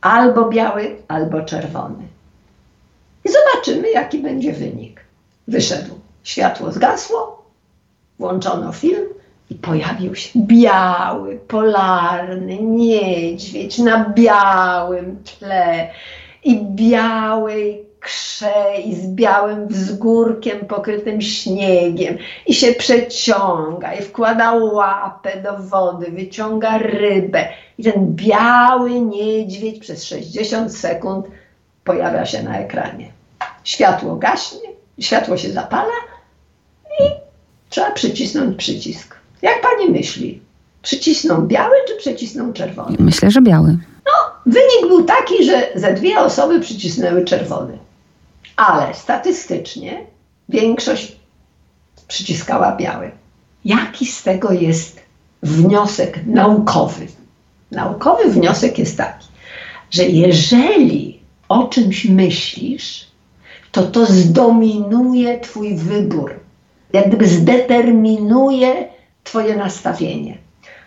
albo 0.00 0.48
biały, 0.48 0.96
albo 1.08 1.42
czerwony. 1.42 2.04
I 3.24 3.28
zobaczymy, 3.28 3.90
jaki 3.90 4.18
będzie 4.18 4.52
wynik. 4.52 5.00
Wyszedł, 5.48 5.94
światło 6.22 6.72
zgasło, 6.72 7.44
włączono 8.18 8.72
film, 8.72 9.04
i 9.50 9.54
pojawił 9.54 10.14
się 10.14 10.30
biały, 10.36 11.38
polarny 11.48 12.56
niedźwiedź 12.62 13.78
na 13.78 14.08
białym 14.08 15.22
tle 15.24 15.90
i 16.44 16.64
białej 16.64 17.86
krze 18.00 18.80
i 18.84 18.94
z 18.94 19.06
białym 19.06 19.68
wzgórkiem 19.68 20.58
pokrytym 20.58 21.20
śniegiem 21.20 22.18
i 22.46 22.54
się 22.54 22.72
przeciąga 22.72 23.94
i 23.94 24.02
wkłada 24.02 24.52
łapę 24.52 25.42
do 25.42 25.58
wody, 25.58 26.10
wyciąga 26.10 26.78
rybę 26.78 27.48
i 27.78 27.84
ten 27.84 28.14
biały 28.14 29.00
niedźwiedź 29.00 29.78
przez 29.78 30.04
60 30.04 30.76
sekund 30.76 31.26
pojawia 31.84 32.26
się 32.26 32.42
na 32.42 32.58
ekranie. 32.58 33.12
Światło 33.64 34.16
gaśnie, 34.16 34.68
światło 35.00 35.36
się 35.36 35.50
zapala 35.50 35.92
i 37.00 37.02
trzeba 37.68 37.90
przycisnąć 37.90 38.56
przycisk. 38.56 39.16
Jak 39.46 39.60
pani 39.60 39.90
myśli? 39.90 40.40
Przycisną 40.82 41.46
biały 41.46 41.74
czy 41.88 41.96
przycisną 41.96 42.52
czerwony? 42.52 42.96
Myślę, 43.00 43.30
że 43.30 43.42
biały. 43.42 43.78
No, 44.06 44.12
wynik 44.46 44.88
był 44.88 45.04
taki, 45.04 45.44
że 45.44 45.68
ze 45.74 45.94
dwie 45.94 46.20
osoby 46.20 46.60
przycisnęły 46.60 47.24
czerwony. 47.24 47.78
Ale 48.56 48.94
statystycznie 48.94 50.06
większość 50.48 51.16
przyciskała 52.08 52.76
biały. 52.76 53.10
Jaki 53.64 54.06
z 54.06 54.22
tego 54.22 54.52
jest 54.52 55.00
wniosek 55.42 56.20
naukowy? 56.26 57.06
Naukowy 57.70 58.30
wniosek 58.30 58.78
jest 58.78 58.96
taki, 58.96 59.26
że 59.90 60.04
jeżeli 60.04 61.20
o 61.48 61.64
czymś 61.64 62.04
myślisz, 62.04 63.06
to 63.72 63.82
to 63.82 64.06
zdominuje 64.06 65.40
Twój 65.40 65.76
wybór. 65.76 66.34
Jak 66.92 67.08
gdyby 67.08 67.28
zdeterminuje 67.28 68.95
Twoje 69.26 69.56
nastawienie. 69.56 70.38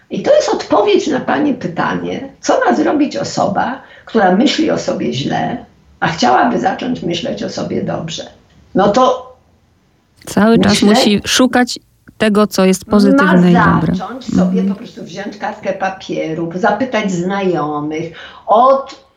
I 0.10 0.24
to 0.24 0.36
jest 0.36 0.50
odpowiedź 0.50 1.08
na 1.08 1.20
Pani 1.20 1.54
pytanie, 1.54 2.30
co 2.42 2.60
ma 2.66 2.76
zrobić 2.76 3.18
osoba, 3.18 3.82
która 4.06 4.36
myśli 4.36 4.72
o 4.72 4.78
sobie 4.78 5.14
źle, 5.14 5.66
a 6.00 6.08
chciałaby 6.08 6.60
zacząć 6.60 7.02
myśleć 7.02 7.44
o 7.44 7.50
sobie 7.50 7.84
dobrze, 7.84 8.24
no 8.76 8.92
to. 8.92 9.36
Cały 10.26 10.58
myślę, 10.58 10.72
czas 10.72 10.82
musi 10.82 11.22
szukać 11.26 11.80
tego, 12.18 12.48
co 12.48 12.66
jest 12.66 12.86
pozytywne 12.86 13.42
ma 13.42 13.50
i 13.50 13.54
dobre. 13.54 13.96
zacząć 13.96 14.36
sobie 14.36 14.62
mm. 14.62 14.74
po 14.74 14.76
prostu 14.76 15.04
wziąć 15.04 15.38
kartkę 15.38 15.74
papieru, 15.74 16.52
zapytać 16.56 17.12
znajomych 17.12 18.14
od 18.48 19.09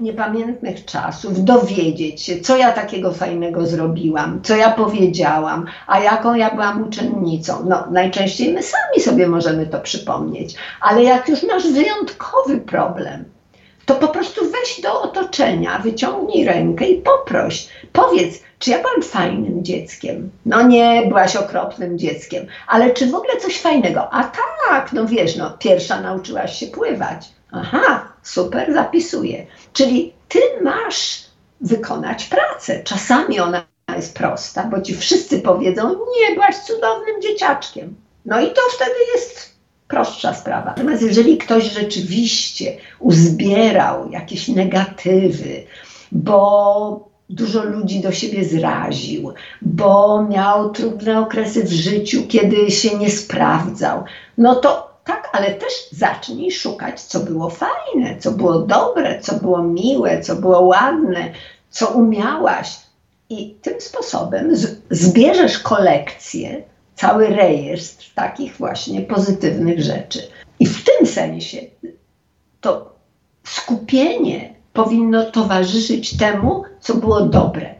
niepamiętnych 0.00 0.84
czasów, 0.84 1.44
dowiedzieć 1.44 2.22
się, 2.22 2.40
co 2.40 2.56
ja 2.56 2.72
takiego 2.72 3.12
fajnego 3.12 3.66
zrobiłam, 3.66 4.40
co 4.42 4.56
ja 4.56 4.70
powiedziałam, 4.70 5.66
a 5.86 6.00
jaką 6.00 6.34
ja 6.34 6.50
byłam 6.50 6.82
uczennicą. 6.82 7.64
No, 7.68 7.84
najczęściej 7.90 8.52
my 8.52 8.62
sami 8.62 9.00
sobie 9.00 9.28
możemy 9.28 9.66
to 9.66 9.80
przypomnieć, 9.80 10.54
ale 10.80 11.02
jak 11.02 11.28
już 11.28 11.42
masz 11.42 11.72
wyjątkowy 11.72 12.60
problem, 12.60 13.24
to 13.86 13.94
po 13.94 14.08
prostu 14.08 14.40
weź 14.44 14.80
do 14.82 15.02
otoczenia, 15.02 15.78
wyciągnij 15.78 16.44
rękę 16.44 16.88
i 16.88 17.02
poproś. 17.02 17.68
Powiedz, 17.92 18.42
czy 18.58 18.70
ja 18.70 18.78
byłam 18.78 19.02
fajnym 19.02 19.64
dzieckiem? 19.64 20.30
No 20.46 20.62
nie, 20.62 21.02
byłaś 21.08 21.36
okropnym 21.36 21.98
dzieckiem, 21.98 22.46
ale 22.68 22.90
czy 22.90 23.06
w 23.06 23.14
ogóle 23.14 23.36
coś 23.36 23.60
fajnego? 23.60 24.12
A 24.12 24.24
tak, 24.68 24.92
no 24.92 25.06
wiesz, 25.06 25.36
no 25.36 25.50
pierwsza 25.58 26.00
nauczyłaś 26.00 26.58
się 26.58 26.66
pływać. 26.66 27.28
Aha, 27.52 28.08
super, 28.26 28.72
zapisuję. 28.72 29.46
Czyli 29.72 30.12
ty 30.28 30.40
masz 30.62 31.24
wykonać 31.60 32.24
pracę. 32.24 32.82
Czasami 32.84 33.40
ona 33.40 33.66
jest 33.96 34.16
prosta, 34.16 34.64
bo 34.64 34.80
ci 34.80 34.96
wszyscy 34.96 35.40
powiedzą, 35.40 35.88
nie, 35.90 36.34
byłaś 36.34 36.56
cudownym 36.56 37.22
dzieciaczkiem. 37.22 37.94
No 38.26 38.40
i 38.40 38.46
to 38.46 38.60
wtedy 38.74 38.94
jest 39.14 39.56
prostsza 39.88 40.34
sprawa. 40.34 40.66
Natomiast 40.66 41.02
jeżeli 41.02 41.38
ktoś 41.38 41.64
rzeczywiście 41.64 42.76
uzbierał 42.98 44.10
jakieś 44.10 44.48
negatywy, 44.48 45.66
bo 46.12 47.08
dużo 47.30 47.64
ludzi 47.64 48.00
do 48.00 48.12
siebie 48.12 48.44
zraził, 48.44 49.34
bo 49.62 50.22
miał 50.22 50.70
trudne 50.70 51.20
okresy 51.20 51.64
w 51.64 51.72
życiu, 51.72 52.22
kiedy 52.28 52.70
się 52.70 52.98
nie 52.98 53.10
sprawdzał, 53.10 54.04
no 54.38 54.54
to 54.54 54.95
tak, 55.06 55.30
ale 55.32 55.54
też 55.54 55.72
zacznij 55.92 56.52
szukać, 56.52 57.00
co 57.00 57.20
było 57.20 57.50
fajne, 57.50 58.18
co 58.18 58.30
było 58.30 58.58
dobre, 58.58 59.20
co 59.20 59.34
było 59.34 59.62
miłe, 59.62 60.20
co 60.20 60.36
było 60.36 60.60
ładne, 60.60 61.32
co 61.70 61.88
umiałaś. 61.88 62.76
I 63.28 63.54
tym 63.62 63.80
sposobem 63.80 64.56
zbierzesz 64.90 65.58
kolekcję, 65.58 66.62
cały 66.94 67.28
rejestr 67.28 68.14
takich 68.14 68.56
właśnie 68.56 69.00
pozytywnych 69.00 69.82
rzeczy. 69.82 70.22
I 70.60 70.66
w 70.66 70.84
tym 70.84 71.06
sensie 71.06 71.58
to 72.60 72.94
skupienie 73.44 74.54
powinno 74.72 75.30
towarzyszyć 75.30 76.16
temu, 76.16 76.64
co 76.80 76.94
było 76.94 77.20
dobre. 77.20 77.74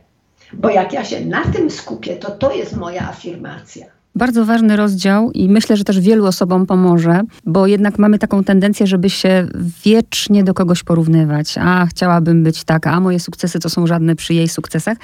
Bo 0.53 0.71
jak 0.71 0.93
ja 0.93 1.05
się 1.05 1.21
na 1.21 1.45
tym 1.45 1.71
skupię, 1.71 2.17
to 2.17 2.31
to 2.31 2.53
jest 2.53 2.77
moja 2.77 3.09
afirmacja. 3.09 3.96
Bardzo 4.17 4.45
ważny 4.45 4.77
rozdział 4.77 5.33
i 5.33 5.49
myślę, 5.49 5.77
że 5.77 5.85
też 5.85 6.01
wielu 6.01 6.27
osobom 6.27 6.67
pomoże, 6.67 7.21
bo 7.45 7.67
jednak 7.67 7.99
mamy 7.99 8.19
taką 8.19 8.45
tendencję, 8.45 8.87
żeby 8.87 9.11
się 9.11 9.47
wiecznie 9.85 10.45
do 10.45 10.55
kogoś 10.55 10.83
porównywać. 10.83 11.55
A 11.61 11.87
chciałabym 11.87 12.43
być 12.43 12.65
taka, 12.65 12.93
a 12.93 13.01
moje 13.01 13.21
sukcesy 13.21 13.59
to 13.59 13.71
są 13.71 13.87
żadne 13.87 14.17
przy 14.17 14.35
jej 14.35 14.49
sukcesach. 14.49 14.99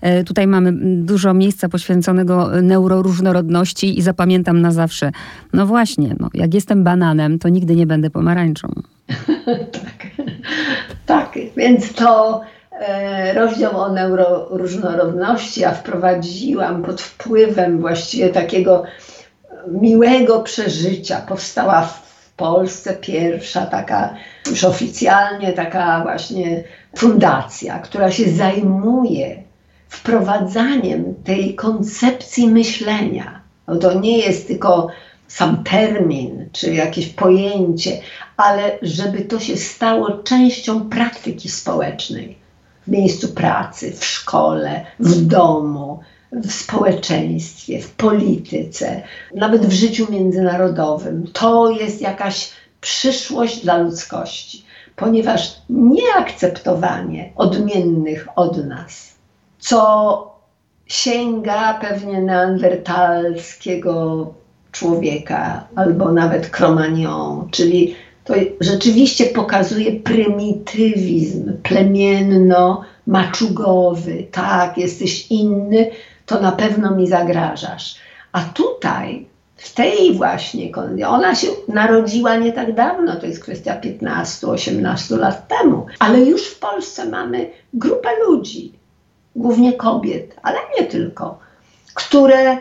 E, 0.00 0.24
tutaj 0.24 0.46
mamy 0.46 0.72
dużo 1.04 1.34
miejsca 1.34 1.68
poświęconego 1.68 2.62
neuroróżnorodności 2.62 3.98
i 3.98 4.02
zapamiętam 4.02 4.60
na 4.60 4.70
zawsze. 4.70 5.12
No 5.52 5.66
właśnie, 5.66 6.16
no, 6.20 6.30
jak 6.34 6.54
jestem 6.54 6.84
bananem, 6.84 7.38
to 7.38 7.48
nigdy 7.48 7.76
nie 7.76 7.86
będę 7.86 8.10
pomarańczą. 8.10 8.68
tak, 9.72 10.06
tak, 11.06 11.38
więc 11.56 11.92
to 11.92 12.40
E, 12.40 12.55
rozdział 13.34 13.80
o 13.80 13.92
neuroróżnorodności, 13.92 15.60
ja 15.60 15.70
wprowadziłam 15.70 16.82
pod 16.82 17.00
wpływem 17.00 17.80
właściwie 17.80 18.28
takiego 18.28 18.84
miłego 19.68 20.42
przeżycia. 20.42 21.20
Powstała 21.20 21.82
w 21.82 22.30
Polsce 22.36 22.94
pierwsza 22.94 23.66
taka, 23.66 24.14
już 24.50 24.64
oficjalnie 24.64 25.52
taka 25.52 26.02
właśnie 26.02 26.64
fundacja, 26.96 27.78
która 27.78 28.10
się 28.10 28.30
zajmuje 28.30 29.42
wprowadzaniem 29.88 31.14
tej 31.24 31.54
koncepcji 31.54 32.46
myślenia. 32.46 33.40
No 33.68 33.76
to 33.76 34.00
nie 34.00 34.18
jest 34.18 34.46
tylko 34.46 34.88
sam 35.28 35.64
termin 35.64 36.48
czy 36.52 36.74
jakieś 36.74 37.06
pojęcie, 37.06 38.00
ale 38.36 38.78
żeby 38.82 39.20
to 39.20 39.40
się 39.40 39.56
stało 39.56 40.10
częścią 40.10 40.88
praktyki 40.88 41.48
społecznej 41.48 42.45
miejscu 42.88 43.28
pracy, 43.28 43.92
w 43.92 44.04
szkole, 44.04 44.86
w 45.00 45.26
domu, 45.26 46.00
w 46.32 46.52
społeczeństwie, 46.52 47.80
w 47.80 47.90
polityce, 47.90 49.02
nawet 49.34 49.66
w 49.66 49.72
życiu 49.72 50.06
międzynarodowym. 50.10 51.26
To 51.32 51.70
jest 51.70 52.00
jakaś 52.00 52.50
przyszłość 52.80 53.62
dla 53.62 53.78
ludzkości, 53.78 54.64
ponieważ 54.96 55.56
nieakceptowanie 55.70 57.32
odmiennych 57.36 58.28
od 58.36 58.66
nas, 58.66 59.14
co 59.58 60.36
sięga 60.86 61.74
pewnie 61.74 62.22
neandertalskiego 62.22 64.26
człowieka 64.72 65.66
albo 65.76 66.12
nawet 66.12 66.50
Cromagnon, 66.50 67.48
czyli 67.50 67.96
to 68.26 68.34
rzeczywiście 68.60 69.26
pokazuje 69.26 70.00
prymitywizm 70.00 71.52
plemienno-maczugowy. 71.62 74.26
Tak, 74.32 74.78
jesteś 74.78 75.30
inny, 75.30 75.90
to 76.26 76.40
na 76.40 76.52
pewno 76.52 76.96
mi 76.96 77.08
zagrażasz. 77.08 77.94
A 78.32 78.40
tutaj, 78.40 79.26
w 79.56 79.74
tej 79.74 80.14
właśnie, 80.14 80.70
ona 81.06 81.34
się 81.34 81.48
narodziła 81.68 82.36
nie 82.36 82.52
tak 82.52 82.74
dawno, 82.74 83.16
to 83.16 83.26
jest 83.26 83.42
kwestia 83.42 83.80
15-18 83.80 85.18
lat 85.18 85.48
temu, 85.48 85.86
ale 85.98 86.20
już 86.20 86.46
w 86.46 86.58
Polsce 86.58 87.04
mamy 87.04 87.50
grupę 87.74 88.08
ludzi, 88.28 88.72
głównie 89.36 89.72
kobiet, 89.72 90.36
ale 90.42 90.58
nie 90.78 90.86
tylko, 90.86 91.38
które 91.94 92.56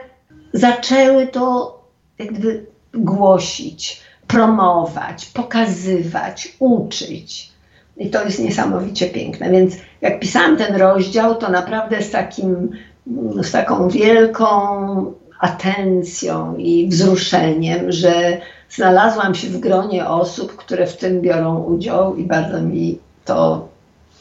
zaczęły 0.53 1.27
to 1.27 1.75
jakby 2.19 2.65
głosić 2.93 4.04
promować, 4.27 5.25
pokazywać, 5.25 6.55
uczyć. 6.59 7.51
I 7.97 8.09
to 8.09 8.23
jest 8.23 8.39
niesamowicie 8.39 9.07
piękne. 9.07 9.51
Więc 9.51 9.75
jak 10.01 10.19
pisałam 10.19 10.57
ten 10.57 10.75
rozdział, 10.75 11.35
to 11.35 11.49
naprawdę 11.49 12.01
z, 12.01 12.11
takim, 12.11 12.71
z 13.41 13.51
taką 13.51 13.89
wielką 13.89 14.55
atencją 15.39 16.55
i 16.57 16.87
wzruszeniem, 16.87 17.91
że 17.91 18.37
znalazłam 18.69 19.35
się 19.35 19.47
w 19.47 19.59
gronie 19.59 20.07
osób, 20.07 20.55
które 20.55 20.87
w 20.87 20.97
tym 20.97 21.21
biorą 21.21 21.63
udział 21.63 22.15
i 22.15 22.23
bardzo 22.23 22.61
mi 22.61 22.99
to 23.25 23.67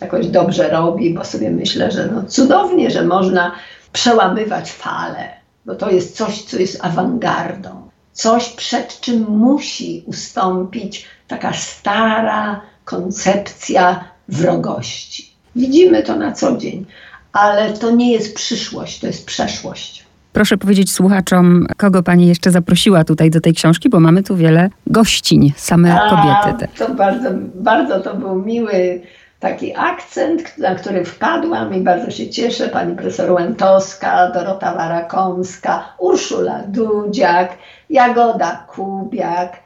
jakoś 0.00 0.26
dobrze 0.26 0.68
robi, 0.68 1.14
bo 1.14 1.24
sobie 1.24 1.50
myślę, 1.50 1.90
że 1.90 2.08
no 2.14 2.22
cudownie, 2.22 2.90
że 2.90 3.04
można 3.04 3.52
przełamywać 3.92 4.72
fale, 4.72 5.28
bo 5.66 5.74
to 5.74 5.90
jest 5.90 6.16
coś, 6.16 6.42
co 6.42 6.58
jest 6.58 6.84
awangardą 6.84 7.83
coś, 8.14 8.48
przed 8.48 9.00
czym 9.00 9.26
musi 9.28 10.02
ustąpić 10.06 11.04
taka 11.28 11.52
stara 11.52 12.60
koncepcja 12.84 14.04
wrogości. 14.28 15.30
Widzimy 15.56 16.02
to 16.02 16.16
na 16.16 16.32
co 16.32 16.56
dzień, 16.56 16.86
ale 17.32 17.72
to 17.72 17.90
nie 17.90 18.12
jest 18.12 18.34
przyszłość, 18.34 19.00
to 19.00 19.06
jest 19.06 19.26
przeszłość. 19.26 20.04
Proszę 20.32 20.58
powiedzieć 20.58 20.92
słuchaczom, 20.92 21.66
kogo 21.76 22.02
pani 22.02 22.26
jeszcze 22.26 22.50
zaprosiła 22.50 23.04
tutaj 23.04 23.30
do 23.30 23.40
tej 23.40 23.54
książki, 23.54 23.88
bo 23.88 24.00
mamy 24.00 24.22
tu 24.22 24.36
wiele 24.36 24.70
gościń, 24.86 25.52
same 25.56 26.02
A, 26.02 26.10
kobiety. 26.10 26.68
To 26.78 26.94
bardzo, 26.94 27.30
bardzo 27.54 28.00
to 28.00 28.14
był 28.14 28.42
miły 28.42 29.02
taki 29.40 29.76
akcent, 29.76 30.58
na 30.58 30.74
który 30.74 31.04
wpadłam 31.04 31.74
i 31.74 31.80
bardzo 31.80 32.10
się 32.10 32.30
cieszę. 32.30 32.68
Pani 32.68 32.94
profesor 32.94 33.32
Łętowska, 33.32 34.30
Dorota 34.30 34.74
Warakomska, 34.74 35.84
Urszula 35.98 36.62
Dudziak, 36.66 37.58
Jagoda 37.90 38.64
Kubiak, 38.68 39.56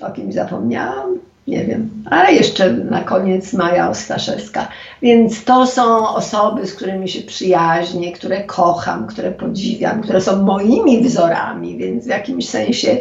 o 0.00 0.10
kim 0.10 0.32
zapomniałam? 0.32 1.18
Nie 1.46 1.64
wiem, 1.64 1.90
ale 2.10 2.32
jeszcze 2.32 2.72
na 2.72 3.04
koniec 3.04 3.52
Maja 3.52 3.88
Ostaszewska. 3.88 4.68
Więc 5.02 5.44
to 5.44 5.66
są 5.66 6.08
osoby, 6.08 6.66
z 6.66 6.74
którymi 6.74 7.08
się 7.08 7.22
przyjaźnię, 7.22 8.12
które 8.12 8.44
kocham, 8.44 9.06
które 9.06 9.30
podziwiam, 9.30 10.02
które 10.02 10.20
są 10.20 10.42
moimi 10.42 11.02
wzorami, 11.02 11.76
więc 11.76 12.04
w 12.04 12.08
jakimś 12.08 12.48
sensie 12.48 12.96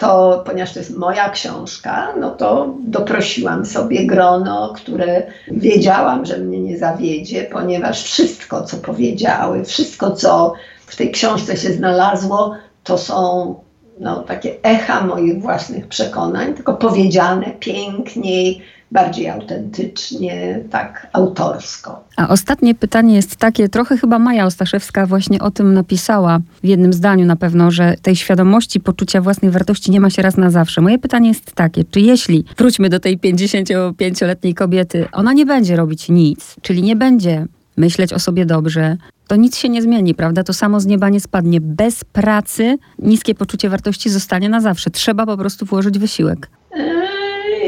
to, 0.00 0.42
ponieważ 0.46 0.72
to 0.72 0.78
jest 0.78 0.96
moja 0.96 1.28
książka, 1.28 2.14
no 2.20 2.30
to 2.30 2.74
doprosiłam 2.78 3.66
sobie 3.66 4.06
grono, 4.06 4.72
które 4.76 5.22
wiedziałam, 5.50 6.26
że 6.26 6.38
mnie 6.38 6.60
nie 6.60 6.78
zawiedzie, 6.78 7.42
ponieważ 7.42 8.02
wszystko, 8.02 8.62
co 8.62 8.76
powiedziały, 8.76 9.64
wszystko, 9.64 10.10
co 10.10 10.52
w 10.86 10.96
tej 10.96 11.10
książce 11.10 11.56
się 11.56 11.72
znalazło, 11.72 12.54
to 12.84 12.98
są 12.98 13.54
no, 14.00 14.22
takie 14.22 14.62
echa 14.62 15.06
moich 15.06 15.42
własnych 15.42 15.88
przekonań, 15.88 16.54
tylko 16.54 16.74
powiedziane 16.74 17.46
piękniej, 17.60 18.62
bardziej 18.92 19.28
autentycznie, 19.28 20.60
tak 20.70 21.06
autorsko. 21.12 22.04
A 22.16 22.28
ostatnie 22.28 22.74
pytanie 22.74 23.14
jest 23.14 23.36
takie, 23.36 23.68
trochę 23.68 23.96
chyba 23.96 24.18
Maja 24.18 24.46
Ostaszewska 24.46 25.06
właśnie 25.06 25.40
o 25.40 25.50
tym 25.50 25.74
napisała 25.74 26.40
w 26.62 26.66
jednym 26.66 26.92
zdaniu 26.92 27.26
na 27.26 27.36
pewno, 27.36 27.70
że 27.70 27.94
tej 28.02 28.16
świadomości 28.16 28.80
poczucia 28.80 29.20
własnej 29.20 29.50
wartości 29.50 29.90
nie 29.90 30.00
ma 30.00 30.10
się 30.10 30.22
raz 30.22 30.36
na 30.36 30.50
zawsze. 30.50 30.80
Moje 30.80 30.98
pytanie 30.98 31.28
jest 31.28 31.52
takie, 31.52 31.84
czy 31.84 32.00
jeśli, 32.00 32.44
wróćmy 32.58 32.88
do 32.88 33.00
tej 33.00 33.18
55-letniej 33.18 34.54
kobiety, 34.54 35.06
ona 35.12 35.32
nie 35.32 35.46
będzie 35.46 35.76
robić 35.76 36.08
nic, 36.08 36.56
czyli 36.62 36.82
nie 36.82 36.96
będzie 36.96 37.46
myśleć 37.76 38.12
o 38.12 38.18
sobie 38.18 38.46
dobrze, 38.46 38.96
to 39.26 39.36
nic 39.36 39.56
się 39.56 39.68
nie 39.68 39.82
zmieni, 39.82 40.14
prawda? 40.14 40.44
To 40.44 40.52
samo 40.52 40.80
z 40.80 40.86
nieba 40.86 41.08
nie 41.08 41.20
spadnie. 41.20 41.60
Bez 41.60 42.04
pracy 42.04 42.78
niskie 42.98 43.34
poczucie 43.34 43.68
wartości 43.68 44.10
zostanie 44.10 44.48
na 44.48 44.60
zawsze. 44.60 44.90
Trzeba 44.90 45.26
po 45.26 45.36
prostu 45.36 45.66
włożyć 45.66 45.98
wysiłek. 45.98 46.50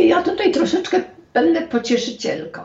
Ja 0.07 0.23
tutaj 0.23 0.53
troszeczkę 0.53 1.01
będę 1.35 1.63
pocieszycielką, 1.63 2.61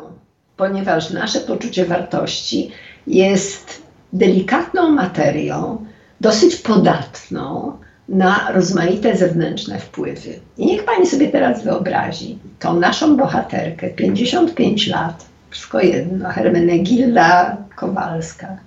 ponieważ 0.57 1.09
nasze 1.09 1.39
poczucie 1.39 1.85
wartości 1.85 2.71
jest 3.07 3.81
delikatną 4.13 4.89
materią, 4.89 5.85
dosyć 6.21 6.55
podatną 6.55 7.77
na 8.09 8.51
rozmaite 8.51 9.17
zewnętrzne 9.17 9.79
wpływy. 9.79 10.39
I 10.57 10.65
niech 10.65 10.85
pani 10.85 11.05
sobie 11.05 11.27
teraz 11.27 11.63
wyobrazi 11.63 12.39
tą 12.59 12.79
naszą 12.79 13.17
bohaterkę, 13.17 13.89
55 13.89 14.87
lat, 14.87 15.25
wszystko 15.49 15.79
jedno, 15.79 16.29
Hermenegilda 16.29 17.57
Kowalska, 17.75 18.57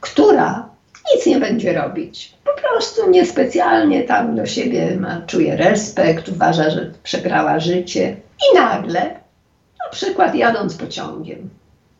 która 0.00 0.73
nic 1.14 1.26
nie 1.26 1.40
będzie 1.40 1.72
robić. 1.72 2.34
Po 2.44 2.62
prostu 2.62 3.10
niespecjalnie 3.10 4.02
tam 4.02 4.36
do 4.36 4.46
siebie 4.46 4.96
ma, 5.00 5.22
czuje 5.26 5.56
respekt, 5.56 6.28
uważa, 6.28 6.70
że 6.70 6.90
przegrała 7.02 7.60
życie 7.60 8.16
i 8.52 8.56
nagle, 8.56 9.00
na 9.84 9.90
przykład 9.90 10.34
jadąc 10.34 10.74
pociągiem, 10.74 11.50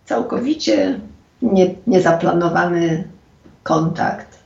całkowicie 0.05 1.01
nie, 1.43 1.75
niezaplanowany 1.87 3.09
kontakt 3.63 4.39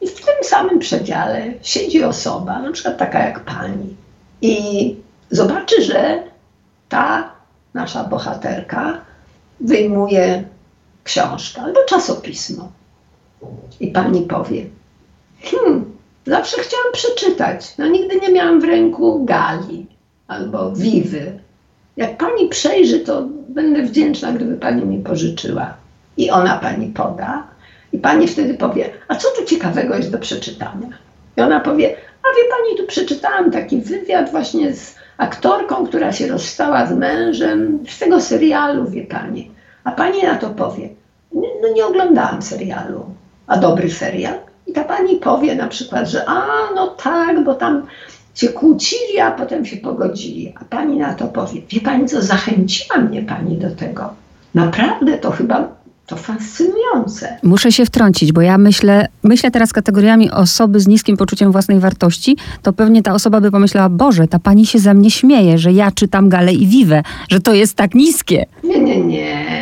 i 0.00 0.08
w 0.08 0.14
tym 0.14 0.34
samym 0.42 0.78
przedziale 0.78 1.44
siedzi 1.62 2.04
osoba, 2.04 2.58
na 2.58 2.72
przykład 2.72 2.98
taka 2.98 3.18
jak 3.18 3.40
pani 3.40 3.96
i 4.42 4.96
zobaczy, 5.30 5.82
że 5.82 6.22
ta 6.88 7.32
nasza 7.74 8.04
bohaterka 8.04 9.00
wyjmuje 9.60 10.44
książkę 11.04 11.62
albo 11.62 11.84
czasopismo 11.84 12.72
i 13.80 13.88
pani 13.88 14.22
powie, 14.22 14.66
hmm, 15.42 15.84
zawsze 16.26 16.62
chciałam 16.62 16.92
przeczytać, 16.92 17.78
no 17.78 17.86
nigdy 17.86 18.20
nie 18.20 18.32
miałam 18.32 18.60
w 18.60 18.64
ręku 18.64 19.24
Gali 19.24 19.86
albo 20.28 20.72
Wiwy. 20.72 21.38
Jak 21.96 22.16
pani 22.16 22.48
przejrzy, 22.48 23.00
to 23.00 23.28
będę 23.48 23.82
wdzięczna, 23.82 24.32
gdyby 24.32 24.56
pani 24.56 24.84
mi 24.84 25.02
pożyczyła. 25.02 25.74
I 26.16 26.30
ona 26.30 26.58
pani 26.58 26.86
poda, 26.86 27.46
i 27.92 27.98
pani 27.98 28.28
wtedy 28.28 28.54
powie, 28.54 28.90
a 29.08 29.14
co 29.14 29.28
tu 29.28 29.44
ciekawego 29.44 29.96
jest 29.96 30.10
do 30.10 30.18
przeczytania? 30.18 30.88
I 31.36 31.40
ona 31.40 31.60
powie, 31.60 31.96
a 32.22 32.28
wie 32.36 32.48
pani, 32.50 32.78
tu 32.78 32.86
przeczytałam 32.86 33.50
taki 33.50 33.80
wywiad 33.80 34.30
właśnie 34.30 34.74
z 34.74 34.94
aktorką, 35.18 35.86
która 35.86 36.12
się 36.12 36.26
rozstała 36.26 36.86
z 36.86 36.92
mężem 36.92 37.78
z 37.88 37.98
tego 37.98 38.20
serialu, 38.20 38.86
wie 38.86 39.04
pani. 39.04 39.50
A 39.84 39.90
pani 39.90 40.22
na 40.22 40.36
to 40.36 40.50
powie, 40.50 40.88
no 41.32 41.68
nie 41.74 41.86
oglądałam 41.86 42.42
serialu, 42.42 43.04
a 43.52 43.56
dobry 43.58 43.90
serial. 43.90 44.34
I 44.66 44.72
ta 44.72 44.84
pani 44.84 45.16
powie 45.16 45.54
na 45.54 45.68
przykład, 45.68 46.08
że 46.08 46.28
a 46.28 46.46
no 46.74 46.86
tak, 46.86 47.44
bo 47.44 47.54
tam 47.54 47.82
się 48.34 48.48
kłócili, 48.48 49.20
a 49.20 49.30
potem 49.30 49.66
się 49.66 49.76
pogodzili. 49.76 50.54
A 50.60 50.64
pani 50.64 50.96
na 50.96 51.14
to 51.14 51.26
powie, 51.26 51.60
wie 51.70 51.80
pani 51.80 52.08
co, 52.08 52.22
zachęciła 52.22 52.98
mnie 52.98 53.22
pani 53.22 53.56
do 53.56 53.70
tego. 53.70 54.14
Naprawdę 54.54 55.18
to 55.18 55.30
chyba 55.30 55.68
to 56.06 56.16
fascynujące. 56.16 57.38
Muszę 57.42 57.72
się 57.72 57.86
wtrącić, 57.86 58.32
bo 58.32 58.40
ja 58.40 58.58
myślę, 58.58 59.08
myślę 59.22 59.50
teraz 59.50 59.72
kategoriami 59.72 60.30
osoby 60.30 60.80
z 60.80 60.88
niskim 60.88 61.16
poczuciem 61.16 61.52
własnej 61.52 61.78
wartości, 61.78 62.36
to 62.62 62.72
pewnie 62.72 63.02
ta 63.02 63.14
osoba 63.14 63.40
by 63.40 63.50
pomyślała, 63.50 63.88
Boże, 63.88 64.28
ta 64.28 64.38
pani 64.38 64.66
się 64.66 64.78
ze 64.78 64.94
mnie 64.94 65.10
śmieje, 65.10 65.58
że 65.58 65.72
ja 65.72 65.90
czytam 65.90 66.28
Galę 66.28 66.52
i 66.52 66.66
Wiwę, 66.66 67.02
że 67.30 67.40
to 67.40 67.54
jest 67.54 67.74
tak 67.74 67.94
niskie. 67.94 68.46
Nie, 68.64 68.80
nie, 68.80 69.00
nie 69.00 69.61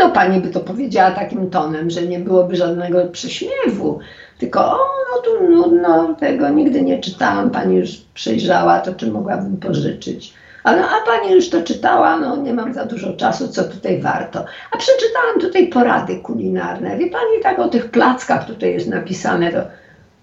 no 0.00 0.10
pani 0.10 0.40
by 0.40 0.48
to 0.48 0.60
powiedziała 0.60 1.10
takim 1.10 1.50
tonem, 1.50 1.90
że 1.90 2.02
nie 2.02 2.18
byłoby 2.18 2.56
żadnego 2.56 3.06
prześmiewu, 3.06 3.98
tylko 4.38 4.60
o, 4.60 4.78
no 5.12 5.22
tu 5.22 5.50
nudno, 5.50 6.14
tego 6.14 6.48
nigdy 6.48 6.82
nie 6.82 7.00
czytałam, 7.00 7.50
pani 7.50 7.76
już 7.76 7.96
przejrzała, 8.14 8.80
to 8.80 8.94
czy 8.94 9.10
mogłabym 9.10 9.56
pożyczyć. 9.56 10.34
A, 10.64 10.76
no, 10.76 10.82
a 10.88 11.06
pani 11.06 11.34
już 11.34 11.50
to 11.50 11.62
czytała, 11.62 12.18
no 12.18 12.36
nie 12.36 12.54
mam 12.54 12.74
za 12.74 12.84
dużo 12.84 13.12
czasu, 13.12 13.48
co 13.48 13.64
tutaj 13.64 14.00
warto. 14.00 14.44
A 14.70 14.76
przeczytałam 14.76 15.40
tutaj 15.40 15.68
porady 15.68 16.16
kulinarne. 16.16 16.96
Wie 16.98 17.10
pani, 17.10 17.42
tak 17.42 17.58
o 17.58 17.68
tych 17.68 17.90
plackach 17.90 18.46
tutaj 18.46 18.72
jest 18.72 18.88
napisane, 18.88 19.52
to 19.52 19.62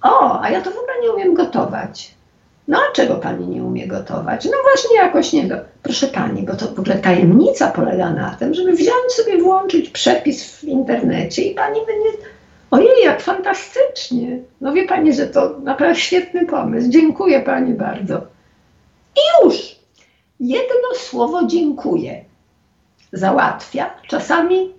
o, 0.02 0.42
a 0.42 0.50
ja 0.50 0.62
to 0.62 0.72
w 0.72 0.78
ogóle 0.78 0.94
nie 1.02 1.12
umiem 1.12 1.34
gotować. 1.34 2.16
No 2.68 2.78
a 2.78 2.92
czego 2.94 3.16
pani 3.16 3.48
nie 3.48 3.64
umie 3.64 3.88
gotować? 3.88 4.46
No 4.46 4.58
właśnie 4.64 4.98
jakoś 4.98 5.34
nie 5.34 5.48
do. 5.48 5.56
Proszę 5.84 6.08
pani, 6.08 6.44
bo 6.44 6.56
to 6.56 6.68
w 6.68 6.80
ogóle 6.80 6.96
tajemnica 6.96 7.72
polega 7.72 8.10
na 8.10 8.36
tym, 8.36 8.54
żeby 8.54 8.74
wziąć 8.74 9.12
sobie, 9.12 9.42
włączyć 9.42 9.90
przepis 9.90 10.44
w 10.44 10.64
internecie 10.64 11.42
i 11.42 11.56
pani 11.56 11.80
będzie. 11.88 12.18
Ojej, 12.72 13.04
jak 13.04 13.22
fantastycznie! 13.22 14.40
No 14.62 14.74
wie 14.74 14.88
pani, 14.88 15.14
że 15.14 15.28
to 15.28 15.60
naprawdę 15.64 15.96
świetny 15.96 16.46
pomysł. 16.46 16.90
Dziękuję 16.90 17.42
pani 17.42 17.74
bardzo. 17.74 18.22
I 19.16 19.46
już! 19.46 19.76
Jedno 20.40 20.96
słowo 20.96 21.46
dziękuję 21.46 22.26
załatwia 23.14 23.90
czasami 24.08 24.74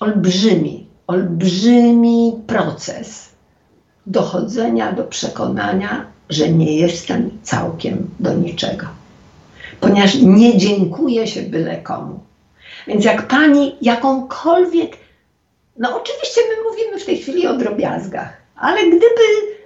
olbrzymi, 0.00 0.86
olbrzymi 1.06 2.42
proces 2.46 3.28
dochodzenia 4.06 4.92
do 4.92 5.04
przekonania, 5.04 6.06
że 6.30 6.48
nie 6.48 6.76
jestem 6.76 7.30
całkiem 7.42 8.10
do 8.20 8.34
niczego. 8.34 8.86
Ponieważ 9.80 10.14
nie 10.14 10.58
dziękuję 10.58 11.26
się 11.26 11.42
byle 11.42 11.76
komu. 11.76 12.20
Więc 12.86 13.04
jak 13.04 13.28
pani 13.28 13.76
jakąkolwiek, 13.82 14.96
no 15.78 16.00
oczywiście 16.00 16.40
my 16.48 16.70
mówimy 16.70 17.00
w 17.00 17.06
tej 17.06 17.18
chwili 17.18 17.46
o 17.46 17.56
drobiazgach, 17.56 18.36
ale 18.56 18.86
gdyby, 18.86 19.56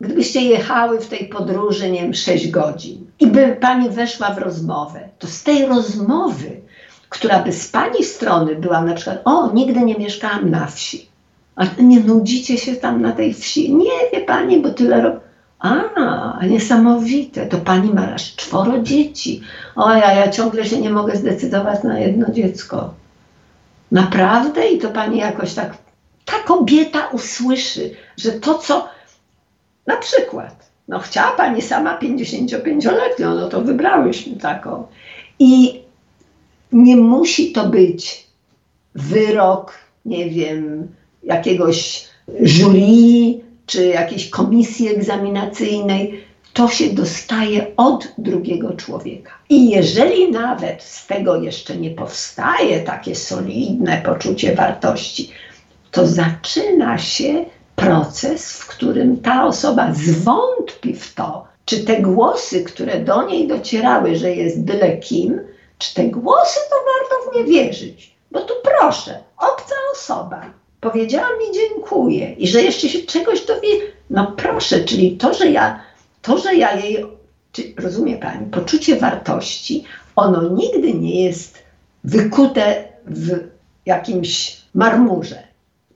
gdybyście 0.00 0.40
jechały 0.40 1.00
w 1.00 1.08
tej 1.08 1.28
podróży, 1.28 1.90
nie 1.90 2.02
wiem, 2.02 2.14
6 2.14 2.50
godzin 2.50 3.06
i 3.20 3.26
by 3.26 3.56
pani 3.60 3.90
weszła 3.90 4.30
w 4.30 4.38
rozmowę, 4.38 5.08
to 5.18 5.26
z 5.26 5.42
tej 5.42 5.66
rozmowy, 5.66 6.60
która 7.08 7.42
by 7.42 7.52
z 7.52 7.68
pani 7.68 8.04
strony 8.04 8.56
była 8.56 8.82
na 8.82 8.94
przykład, 8.94 9.20
o, 9.24 9.52
nigdy 9.52 9.80
nie 9.80 9.94
mieszkałam 9.94 10.50
na 10.50 10.66
wsi, 10.66 11.08
a 11.56 11.64
nie 11.82 12.00
nudzicie 12.00 12.58
się 12.58 12.76
tam 12.76 13.02
na 13.02 13.12
tej 13.12 13.34
wsi. 13.34 13.74
Nie 13.74 14.10
wie 14.12 14.20
pani, 14.20 14.60
bo 14.60 14.70
tyle 14.70 15.00
robię. 15.00 15.29
A, 15.60 16.46
niesamowite, 16.46 17.46
to 17.46 17.58
pani 17.58 17.94
ma 17.94 18.14
aż 18.14 18.36
czworo 18.36 18.82
dzieci. 18.82 19.42
O, 19.76 19.90
ja, 19.90 20.12
ja 20.12 20.30
ciągle 20.30 20.64
się 20.64 20.80
nie 20.80 20.90
mogę 20.90 21.16
zdecydować 21.16 21.82
na 21.82 21.98
jedno 21.98 22.32
dziecko. 22.32 22.94
Naprawdę? 23.92 24.68
I 24.68 24.78
to 24.78 24.88
pani 24.88 25.18
jakoś 25.18 25.54
tak, 25.54 25.76
ta 26.24 26.38
kobieta 26.38 27.08
usłyszy, 27.08 27.90
że 28.16 28.32
to, 28.32 28.58
co 28.58 28.88
na 29.86 29.96
przykład, 29.96 30.70
no 30.88 30.98
chciała 30.98 31.32
pani 31.32 31.62
sama 31.62 31.98
55-letnią, 31.98 33.34
no 33.34 33.48
to 33.48 33.60
wybrałyśmy 33.60 34.36
taką. 34.36 34.86
I 35.38 35.80
nie 36.72 36.96
musi 36.96 37.52
to 37.52 37.68
być 37.68 38.26
wyrok, 38.94 39.78
nie 40.04 40.30
wiem, 40.30 40.88
jakiegoś 41.22 42.08
jury, 42.40 43.49
czy 43.70 43.86
jakiejś 43.86 44.30
komisji 44.30 44.88
egzaminacyjnej, 44.88 46.24
to 46.52 46.68
się 46.68 46.86
dostaje 46.86 47.66
od 47.76 48.08
drugiego 48.18 48.72
człowieka. 48.72 49.32
I 49.48 49.70
jeżeli 49.70 50.30
nawet 50.30 50.82
z 50.82 51.06
tego 51.06 51.36
jeszcze 51.36 51.76
nie 51.76 51.90
powstaje 51.90 52.80
takie 52.80 53.14
solidne 53.14 54.02
poczucie 54.04 54.54
wartości, 54.54 55.30
to 55.90 56.06
zaczyna 56.06 56.98
się 56.98 57.44
proces, 57.76 58.52
w 58.52 58.66
którym 58.66 59.16
ta 59.16 59.46
osoba 59.46 59.92
zwątpi 59.94 60.94
w 60.94 61.14
to, 61.14 61.46
czy 61.64 61.84
te 61.84 62.02
głosy, 62.02 62.64
które 62.64 63.00
do 63.00 63.22
niej 63.22 63.48
docierały, 63.48 64.16
że 64.16 64.30
jest 64.30 64.62
byle 64.62 64.98
kim, 64.98 65.40
czy 65.78 65.94
te 65.94 66.04
głosy 66.04 66.60
to 66.70 66.76
warto 66.76 67.30
w 67.30 67.36
nie 67.36 67.44
wierzyć. 67.44 68.14
Bo 68.30 68.40
tu 68.40 68.54
proszę, 68.62 69.18
obca 69.38 69.74
osoba, 69.92 70.59
powiedziała 70.80 71.28
mi 71.28 71.54
dziękuję 71.54 72.32
i 72.32 72.48
że 72.48 72.62
jeszcze 72.62 72.88
się 72.88 72.98
czegoś 72.98 73.46
dowie. 73.46 73.68
No 74.10 74.34
proszę, 74.36 74.84
czyli 74.84 75.16
to, 75.16 75.34
że 75.34 75.50
ja, 75.50 75.80
to, 76.22 76.38
że 76.38 76.54
ja 76.54 76.74
jej, 76.74 77.06
czy, 77.52 77.74
rozumie 77.78 78.16
Pani, 78.16 78.46
poczucie 78.46 78.96
wartości, 78.96 79.84
ono 80.16 80.48
nigdy 80.48 80.94
nie 80.94 81.24
jest 81.24 81.58
wykute 82.04 82.84
w 83.06 83.38
jakimś 83.86 84.60
marmurze. 84.74 85.42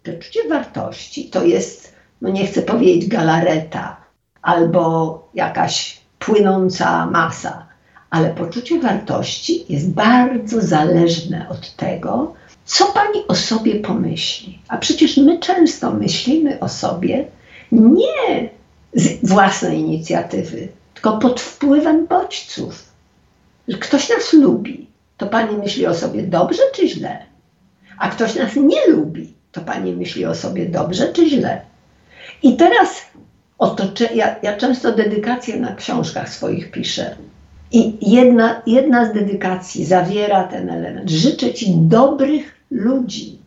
Poczucie 0.03 0.49
wartości 0.49 1.31
to 1.31 1.45
jest, 1.45 1.95
no 2.21 2.29
nie 2.29 2.47
chcę 2.47 2.63
powiedzieć 2.63 3.09
galareta, 3.09 3.97
albo 4.43 5.29
jakaś 5.35 6.01
płynąca 6.19 7.07
masa. 7.07 7.67
Ale 8.11 8.31
poczucie 8.35 8.81
wartości 8.81 9.65
jest 9.69 9.91
bardzo 9.91 10.61
zależne 10.61 11.49
od 11.49 11.77
tego, 11.77 12.35
co 12.65 12.87
pani 12.87 13.27
o 13.29 13.35
sobie 13.35 13.75
pomyśli. 13.75 14.59
A 14.69 14.77
przecież 14.77 15.17
my 15.17 15.39
często 15.39 15.91
myślimy 15.91 16.61
o 16.61 16.69
sobie 16.69 17.29
nie 17.73 18.51
z 18.95 19.29
własnej 19.29 19.79
inicjatywy, 19.79 20.69
tylko 20.95 21.19
pod 21.19 21.41
wpływem 21.41 22.07
bodźców. 22.07 22.85
Ktoś 23.81 24.09
nas 24.09 24.33
lubi, 24.33 24.87
to 25.17 25.27
pani 25.27 25.57
myśli 25.57 25.87
o 25.87 25.95
sobie 25.95 26.23
dobrze 26.23 26.63
czy 26.75 26.89
źle? 26.89 27.27
A 27.99 28.09
ktoś 28.09 28.35
nas 28.35 28.57
nie 28.57 28.87
lubi, 28.89 29.33
to 29.53 29.61
pani 29.61 29.93
myśli 29.93 30.27
o 30.27 30.35
sobie 30.35 30.67
dobrze 30.67 31.13
czy 31.13 31.29
źle? 31.31 31.61
I 32.43 32.57
teraz 32.57 33.03
ja, 34.15 34.37
ja 34.43 34.57
często 34.57 34.93
dedykacje 34.93 35.57
na 35.57 35.75
książkach 35.75 36.29
swoich 36.29 36.71
piszę. 36.71 37.17
I 37.73 38.13
jedna, 38.13 38.63
jedna 38.67 39.11
z 39.11 39.13
dedykacji 39.13 39.85
zawiera 39.85 40.45
ten 40.45 40.71
element. 40.71 41.11
Życzę 41.11 41.55
Ci 41.55 41.75
dobrych 41.77 42.54
ludzi 42.75 43.39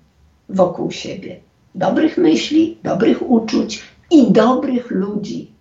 wokół 0.50 0.92
siebie. 0.92 1.40
Dobrych 1.76 2.18
myśli, 2.18 2.78
dobrych 2.84 3.30
uczuć 3.30 3.84
i 4.12 4.32
dobrych 4.32 4.92
ludzi. 4.92 5.52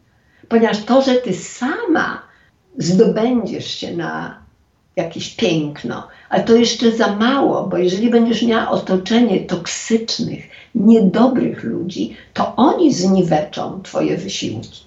Ponieważ 0.48 0.84
to, 0.84 1.02
że 1.02 1.14
Ty 1.14 1.34
sama 1.34 2.22
zdobędziesz 2.78 3.66
się 3.66 3.96
na 3.96 4.38
jakieś 4.96 5.36
piękno, 5.36 6.08
ale 6.28 6.44
to 6.44 6.56
jeszcze 6.56 6.92
za 6.92 7.16
mało, 7.16 7.66
bo 7.66 7.76
jeżeli 7.76 8.10
będziesz 8.10 8.42
miała 8.42 8.70
otoczenie 8.70 9.40
toksycznych, 9.40 10.44
niedobrych 10.74 11.64
ludzi, 11.64 12.16
to 12.34 12.56
oni 12.56 12.94
zniweczą 12.94 13.80
Twoje 13.82 14.16
wysiłki. 14.16 14.80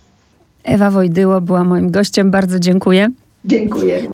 Ewa 0.64 0.92
Wojdyło 0.92 1.42
była 1.42 1.64
moim 1.64 1.92
gościem. 1.92 2.32
Bardzo 2.32 2.60
dziękuję. 2.60 3.10
Dziękuję. 3.46 4.10